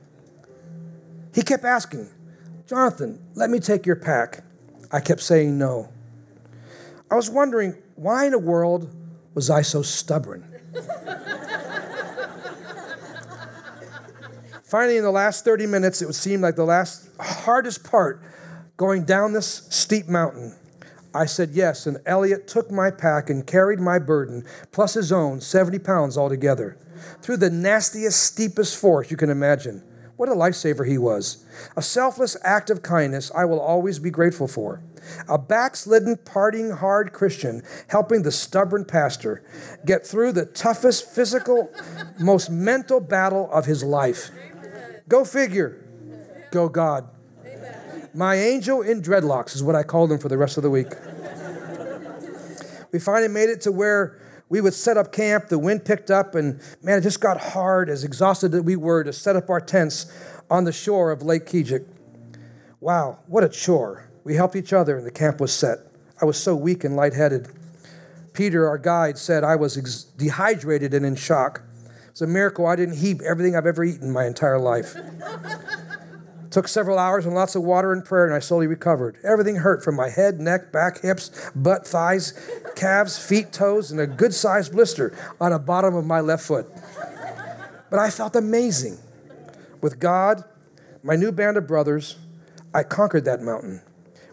[1.35, 2.11] He kept asking,
[2.67, 4.45] Jonathan, let me take your pack.
[4.93, 5.94] I kept saying no.
[7.15, 8.93] I was wondering, why in the world
[9.35, 10.45] was I so stubborn?
[14.65, 18.21] Finally, in the last 30 minutes, it would seem like the last hardest part
[18.77, 20.57] going down this steep mountain.
[21.15, 25.41] I said yes, and Elliot took my pack and carried my burden, plus his own,
[25.41, 26.77] 70 pounds altogether,
[27.23, 29.85] through the nastiest, steepest forest you can imagine.
[30.17, 31.45] What a lifesaver he was.
[31.77, 34.81] A selfless act of kindness I will always be grateful for.
[35.29, 39.43] A backslidden, parting hard Christian helping the stubborn pastor
[39.85, 41.71] get through the toughest physical,
[42.21, 44.31] most mental battle of his life.
[45.09, 45.85] Go figure.
[46.51, 47.09] Go God.
[48.15, 50.93] My angel in dreadlocks is what I called him for the rest of the week.
[52.93, 55.49] We finally made it to where we would set up camp.
[55.49, 59.05] The wind picked up, and man, it just got hard, as exhausted as we were,
[59.05, 60.07] to set up our tents
[60.51, 61.87] on the shore of Lake Kijik.
[62.81, 64.09] Wow, what a chore.
[64.25, 65.79] We helped each other, and the camp was set.
[66.21, 67.49] I was so weak and lightheaded.
[68.33, 71.63] Peter, our guide, said I was ex- dehydrated and in shock.
[72.09, 74.95] It's a miracle I didn't heap everything I've ever eaten my entire life.
[76.55, 79.17] Took several hours and lots of water and prayer, and I slowly recovered.
[79.25, 82.33] Everything hurt from my head, neck, back, hips, butt, thighs,
[82.77, 86.69] calves, feet, toes, and a good sized blister on the bottom of my left foot.
[87.91, 88.99] But I felt amazing.
[89.81, 90.45] With God,
[91.03, 92.19] my new band of brothers,
[92.73, 93.83] I conquered that mountain.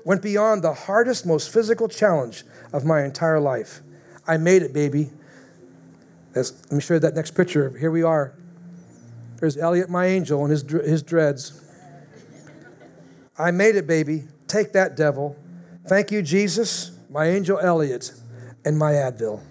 [0.06, 3.82] Went beyond the hardest, most physical challenge of my entire life.
[4.28, 5.10] I made it, baby.
[6.36, 7.76] let me show you that next picture.
[7.80, 8.36] Here we are.
[9.40, 11.61] There's Elliot, my angel, and his, his dreads.
[13.42, 14.26] I made it, baby.
[14.46, 15.36] Take that, devil.
[15.88, 18.12] Thank you, Jesus, my angel Elliot,
[18.64, 19.42] and my Advil.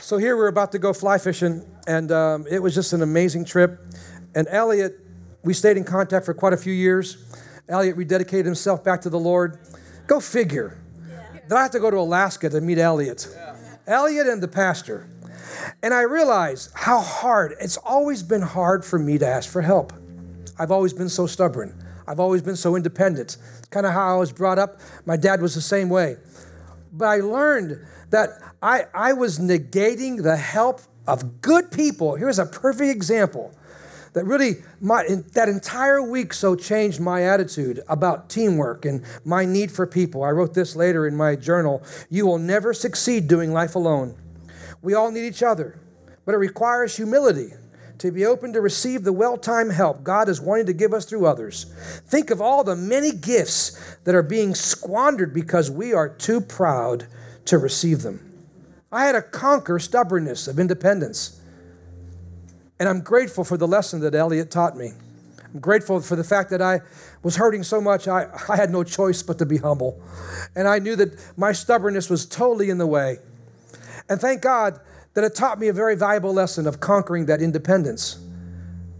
[0.00, 3.44] so here we're about to go fly fishing, and um, it was just an amazing
[3.44, 3.78] trip.
[4.34, 4.98] And Elliot,
[5.44, 7.32] we stayed in contact for quite a few years.
[7.68, 9.60] Elliot rededicated himself back to the Lord.
[10.08, 10.80] Go figure.
[11.08, 11.56] Yeah.
[11.56, 13.28] I have to go to Alaska to meet Elliot.
[13.30, 13.54] Yeah.
[13.86, 15.06] Elliot and the pastor.
[15.82, 19.92] And I realized how hard, it's always been hard for me to ask for help.
[20.58, 21.74] I've always been so stubborn.
[22.06, 23.36] I've always been so independent.
[23.70, 24.80] Kind of how I was brought up.
[25.04, 26.16] My dad was the same way.
[26.92, 28.30] But I learned that
[28.62, 32.16] I, I was negating the help of good people.
[32.16, 33.54] Here's a perfect example
[34.14, 39.70] that really, my, that entire week so changed my attitude about teamwork and my need
[39.70, 40.24] for people.
[40.24, 44.16] I wrote this later in my journal You will never succeed doing life alone.
[44.82, 45.78] We all need each other,
[46.24, 47.52] but it requires humility
[47.98, 51.04] to be open to receive the well timed help God is wanting to give us
[51.04, 51.64] through others.
[52.06, 57.06] Think of all the many gifts that are being squandered because we are too proud
[57.46, 58.24] to receive them.
[58.90, 61.40] I had to conquer stubbornness of independence.
[62.80, 64.92] And I'm grateful for the lesson that Elliot taught me.
[65.52, 66.80] I'm grateful for the fact that I
[67.22, 70.00] was hurting so much, I, I had no choice but to be humble.
[70.54, 73.18] And I knew that my stubbornness was totally in the way.
[74.08, 74.80] And thank God
[75.14, 78.18] that it taught me a very valuable lesson of conquering that independence.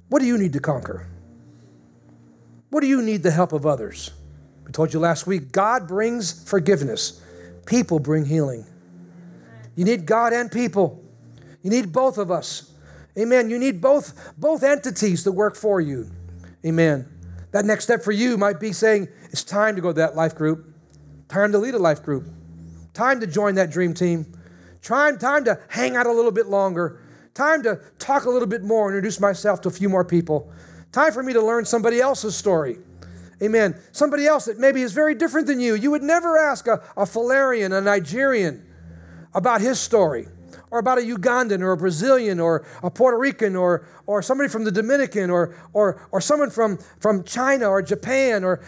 [0.09, 1.07] What do you need to conquer?
[2.71, 4.11] What do you need the help of others?
[4.67, 7.23] I told you last week God brings forgiveness,
[7.67, 8.67] people bring healing.
[9.77, 11.05] You need God and people.
[11.63, 12.73] You need both of us.
[13.19, 13.49] Amen.
[13.49, 16.11] You need both both entities to work for you.
[16.67, 17.09] Amen.
[17.53, 20.35] That next step for you might be saying, it's time to go to that life
[20.35, 20.67] group.
[21.29, 22.27] Time to lead a life group.
[22.93, 24.27] Time to join that dream team.
[24.83, 27.01] Time, time to hang out a little bit longer.
[27.35, 30.53] Time to talk a little bit more, introduce myself to a few more people.
[30.93, 32.79] Time for me to learn somebody else's story.
[33.43, 33.77] Amen.
[33.93, 35.75] Somebody else that maybe is very different than you.
[35.75, 38.65] You would never ask a, a Falarian, a Nigerian,
[39.35, 40.27] about his story
[40.71, 44.65] or about a Ugandan or a Brazilian or a Puerto Rican or, or somebody from
[44.65, 48.61] the Dominican or, or, or someone from, from China or Japan or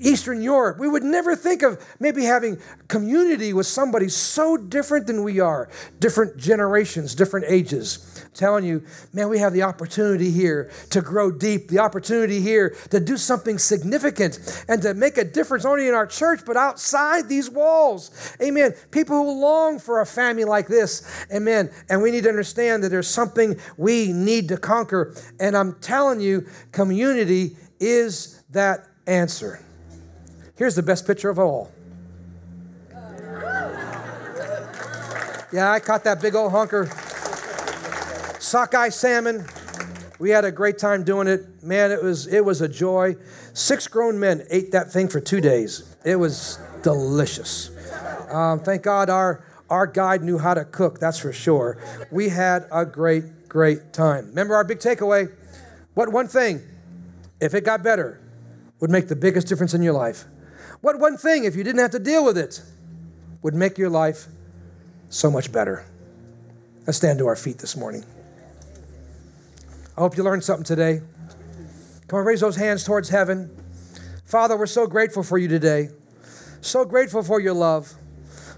[0.00, 0.78] Eastern Europe.
[0.78, 5.68] We would never think of maybe having community with somebody so different than we are,
[5.98, 8.22] different generations, different ages.
[8.24, 12.76] I'm telling you, man, we have the opportunity here to grow deep, the opportunity here
[12.90, 17.28] to do something significant and to make a difference only in our church, but outside
[17.28, 18.36] these walls.
[18.42, 18.74] Amen.
[18.90, 21.26] People who long for a family like this.
[21.32, 21.70] Amen Amen.
[21.88, 24.87] And we need to understand that there's something we need to conquer.
[25.40, 29.60] And I'm telling you, community is that answer.
[30.56, 31.70] Here's the best picture of all.
[35.50, 36.86] Yeah, I caught that big old hunker.
[38.38, 39.46] Sockeye salmon.
[40.18, 41.62] We had a great time doing it.
[41.62, 43.16] Man, it was it was a joy.
[43.54, 45.96] Six grown men ate that thing for two days.
[46.04, 47.70] It was delicious.
[48.30, 51.78] Um, thank God our our guide knew how to cook, that's for sure.
[52.10, 54.28] We had a great, great time.
[54.28, 55.32] Remember our big takeaway?
[55.94, 56.62] What one thing,
[57.40, 58.20] if it got better,
[58.80, 60.24] would make the biggest difference in your life?
[60.80, 62.62] What one thing, if you didn't have to deal with it,
[63.42, 64.26] would make your life
[65.08, 65.84] so much better?
[66.86, 68.04] Let's stand to our feet this morning.
[69.96, 71.00] I hope you learned something today.
[72.06, 73.50] Come on, raise those hands towards heaven.
[74.24, 75.88] Father, we're so grateful for you today.
[76.60, 77.92] So grateful for your love.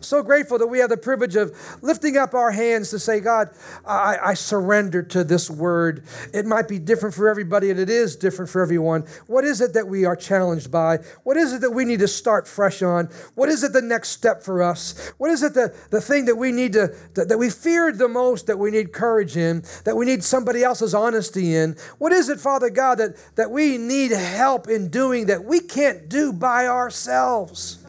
[0.00, 3.50] So grateful that we have the privilege of lifting up our hands to say, God,
[3.86, 6.04] I, I surrender to this word.
[6.32, 9.04] It might be different for everybody, and it is different for everyone.
[9.26, 10.98] What is it that we are challenged by?
[11.22, 13.06] What is it that we need to start fresh on?
[13.34, 15.12] What is it the next step for us?
[15.18, 18.08] What is it the, the thing that we need to, that, that we feared the
[18.08, 21.76] most, that we need courage in, that we need somebody else's honesty in?
[21.98, 26.08] What is it, Father God, that, that we need help in doing that we can't
[26.08, 27.79] do by ourselves?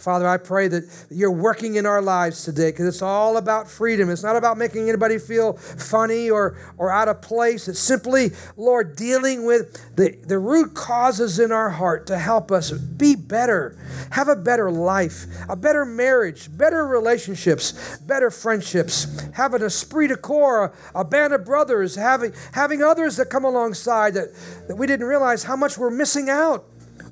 [0.00, 4.10] Father, I pray that you're working in our lives today because it's all about freedom.
[4.10, 7.68] It's not about making anybody feel funny or, or out of place.
[7.68, 12.70] It's simply, Lord, dealing with the, the root causes in our heart to help us
[12.72, 13.76] be better,
[14.10, 20.16] have a better life, a better marriage, better relationships, better friendships, have an esprit de
[20.16, 24.28] corps, a, a band of brothers, having, having others that come alongside that,
[24.68, 26.64] that we didn't realize how much we're missing out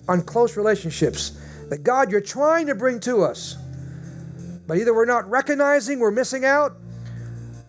[0.08, 1.38] on close relationships
[1.70, 3.56] that God, you're trying to bring to us.
[4.66, 6.76] But either we're not recognizing we're missing out,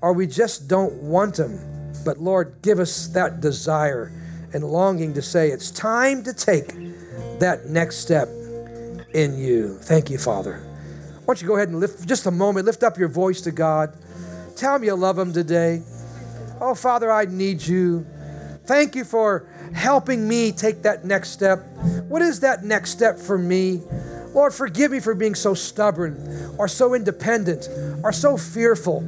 [0.01, 1.59] or we just don't want them.
[2.03, 4.11] But Lord, give us that desire
[4.53, 6.67] and longing to say, it's time to take
[7.39, 8.27] that next step
[9.13, 9.77] in you.
[9.77, 10.57] Thank you, Father.
[10.57, 13.51] Why don't you go ahead and lift just a moment, lift up your voice to
[13.51, 13.95] God.
[14.55, 15.83] Tell him you love him today.
[16.59, 18.05] Oh, Father, I need you.
[18.71, 21.59] Thank you for helping me take that next step.
[22.07, 23.81] What is that next step for me?
[24.33, 27.67] Lord, forgive me for being so stubborn or so independent
[28.03, 29.03] or so fearful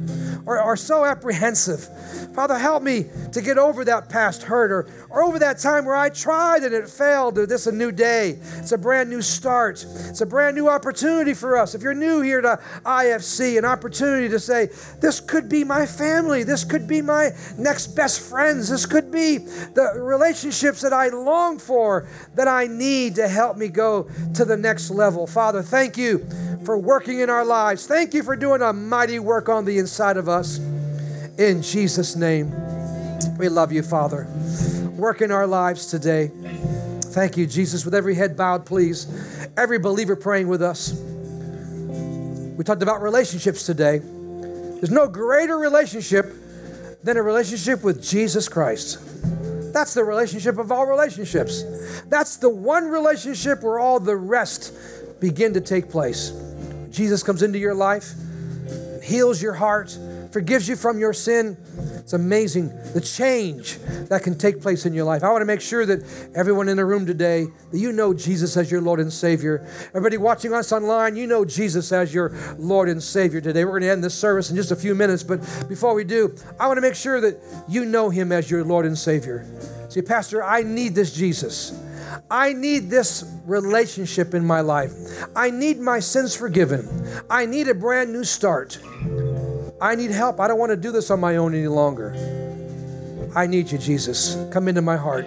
[0.46, 1.88] or, or so apprehensive.
[2.34, 5.94] Father, help me to get over that past hurt or, or over that time where
[5.94, 7.36] I tried and it failed.
[7.36, 8.38] This is a new day.
[8.56, 9.84] It's a brand new start.
[10.08, 11.74] It's a brand new opportunity for us.
[11.74, 14.66] If you're new here to IFC, an opportunity to say,
[15.00, 16.42] this could be my family.
[16.42, 18.68] This could be my next best friends.
[18.68, 23.68] This could be the relationships that I long for, that I need to help me
[23.68, 25.13] go to the next level.
[25.26, 26.26] Father, thank you
[26.64, 27.86] for working in our lives.
[27.86, 30.58] Thank you for doing a mighty work on the inside of us.
[31.38, 32.52] In Jesus' name,
[33.38, 34.26] we love you, Father.
[34.96, 36.30] Work in our lives today.
[37.14, 37.84] Thank you, Jesus.
[37.84, 39.06] With every head bowed, please.
[39.56, 40.92] Every believer praying with us.
[42.56, 43.98] We talked about relationships today.
[43.98, 46.34] There's no greater relationship
[47.02, 48.98] than a relationship with Jesus Christ.
[49.72, 51.64] That's the relationship of all relationships.
[52.04, 54.72] That's the one relationship where all the rest
[55.24, 56.32] begin to take place.
[56.90, 58.12] Jesus comes into your life,
[59.02, 59.98] heals your heart,
[60.32, 61.56] forgives you from your sin.
[61.98, 63.78] It's amazing the change
[64.10, 65.24] that can take place in your life.
[65.24, 66.04] I want to make sure that
[66.34, 69.66] everyone in the room today, that you know Jesus as your Lord and Savior.
[69.88, 73.64] Everybody watching us online, you know Jesus as your Lord and Savior today.
[73.64, 75.38] We're going to end this service in just a few minutes, but
[75.70, 78.84] before we do, I want to make sure that you know Him as your Lord
[78.84, 79.46] and Savior.
[79.88, 81.72] See, Pastor, I need this Jesus.
[82.30, 84.92] I need this relationship in my life.
[85.34, 86.88] I need my sins forgiven.
[87.30, 88.78] I need a brand new start.
[89.80, 90.40] I need help.
[90.40, 92.14] I don't want to do this on my own any longer.
[93.36, 94.36] I need you, Jesus.
[94.52, 95.26] Come into my heart.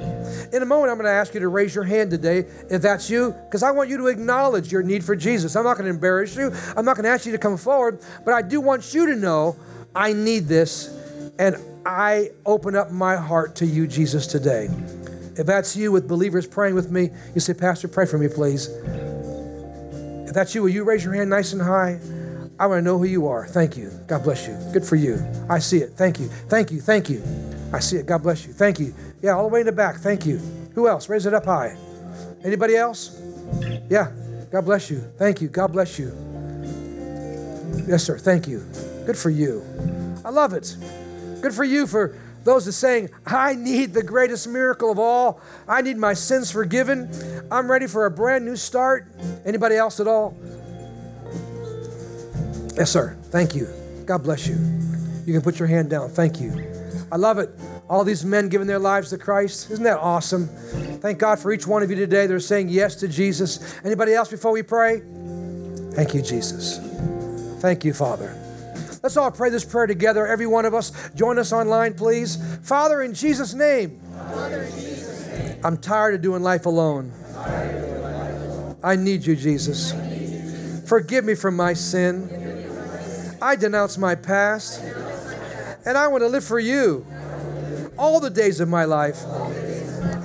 [0.53, 3.09] In a moment, I'm going to ask you to raise your hand today if that's
[3.09, 5.57] you, because I want you to acknowledge your need for Jesus.
[5.57, 6.53] I'm not going to embarrass you.
[6.77, 9.15] I'm not going to ask you to come forward, but I do want you to
[9.15, 9.57] know
[9.93, 10.89] I need this,
[11.37, 14.69] and I open up my heart to you, Jesus, today.
[15.37, 18.67] If that's you with believers praying with me, you say, Pastor, pray for me, please.
[20.27, 21.99] If that's you, will you raise your hand nice and high?
[22.59, 23.45] I want to know who you are.
[23.47, 23.91] Thank you.
[24.07, 24.57] God bless you.
[24.73, 25.23] Good for you.
[25.47, 25.91] I see it.
[25.91, 26.27] Thank you.
[26.27, 26.81] Thank you.
[26.81, 27.21] Thank you.
[27.71, 28.07] I see it.
[28.07, 28.53] God bless you.
[28.53, 28.95] Thank you.
[29.21, 29.97] Yeah, all the way in the back.
[29.97, 30.37] Thank you.
[30.73, 31.07] Who else?
[31.07, 31.77] Raise it up high.
[32.43, 33.21] Anybody else?
[33.89, 34.11] Yeah.
[34.51, 34.99] God bless you.
[35.17, 35.49] Thank you.
[35.49, 36.07] God bless you.
[37.87, 38.17] Yes, sir.
[38.17, 38.65] Thank you.
[39.05, 39.63] Good for you.
[40.25, 40.75] I love it.
[41.41, 42.15] Good for you for
[42.47, 45.41] those that saying, I need the greatest miracle of all.
[45.67, 47.11] I need my sins forgiven.
[47.51, 49.05] I'm ready for a brand new start.
[49.45, 50.35] Anybody else at all?
[52.77, 53.17] Yes, sir.
[53.31, 53.67] Thank you.
[54.05, 54.55] God bless you.
[55.25, 56.09] You can put your hand down.
[56.09, 56.53] Thank you.
[57.11, 57.49] I love it.
[57.89, 59.69] All these men giving their lives to Christ.
[59.69, 60.47] Isn't that awesome?
[61.01, 62.27] Thank God for each one of you today.
[62.27, 63.77] They're saying yes to Jesus.
[63.83, 65.01] Anybody else before we pray?
[65.91, 66.79] Thank you, Jesus.
[67.59, 68.46] Thank you, Father.
[69.03, 70.25] Let's all pray this prayer together.
[70.27, 72.37] Every one of us, join us online, please.
[72.63, 74.01] Father, in Jesus' name,
[75.63, 77.11] I'm tired of doing life alone.
[78.83, 79.93] I need you, Jesus.
[80.87, 82.29] Forgive me for my sin.
[83.41, 84.81] I denounce my past,
[85.85, 87.05] and I want to live for you
[87.97, 89.23] all the days of my life.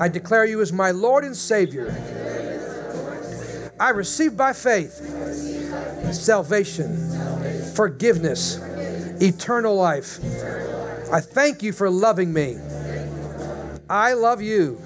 [0.00, 1.94] I declare you as my Lord and Savior.
[3.78, 4.94] I receive by faith
[6.14, 7.11] salvation,
[7.74, 8.58] forgiveness,
[9.20, 10.18] eternal life.
[11.12, 12.56] I thank you for loving me.
[13.88, 14.80] I love you.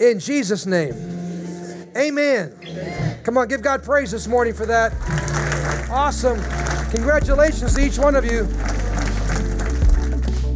[0.00, 0.94] In Jesus' name,
[1.96, 3.20] amen.
[3.24, 4.92] Come on, give God praise this morning for that.
[5.90, 6.40] Awesome.
[6.90, 8.46] Congratulations to each one of you.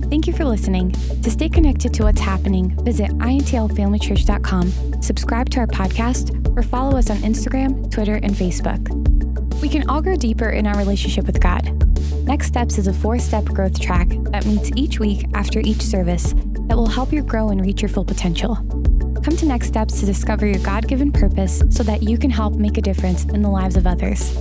[0.09, 0.93] Thank you for listening.
[0.93, 7.11] To stay connected to what's happening, visit intlfamilychurch.com, subscribe to our podcast, or follow us
[7.11, 9.26] on Instagram, Twitter, and Facebook.
[9.61, 11.65] We can all grow deeper in our relationship with God.
[12.27, 16.35] Next Steps is a four step growth track that meets each week after each service
[16.69, 18.57] that will help you grow and reach your full potential.
[19.23, 22.55] Come to Next Steps to discover your God given purpose so that you can help
[22.55, 24.37] make a difference in the lives of others.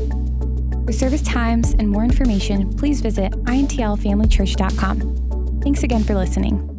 [0.86, 5.62] For service times and more information, please visit intlfamilychurch.com.
[5.62, 6.75] Thanks again for listening.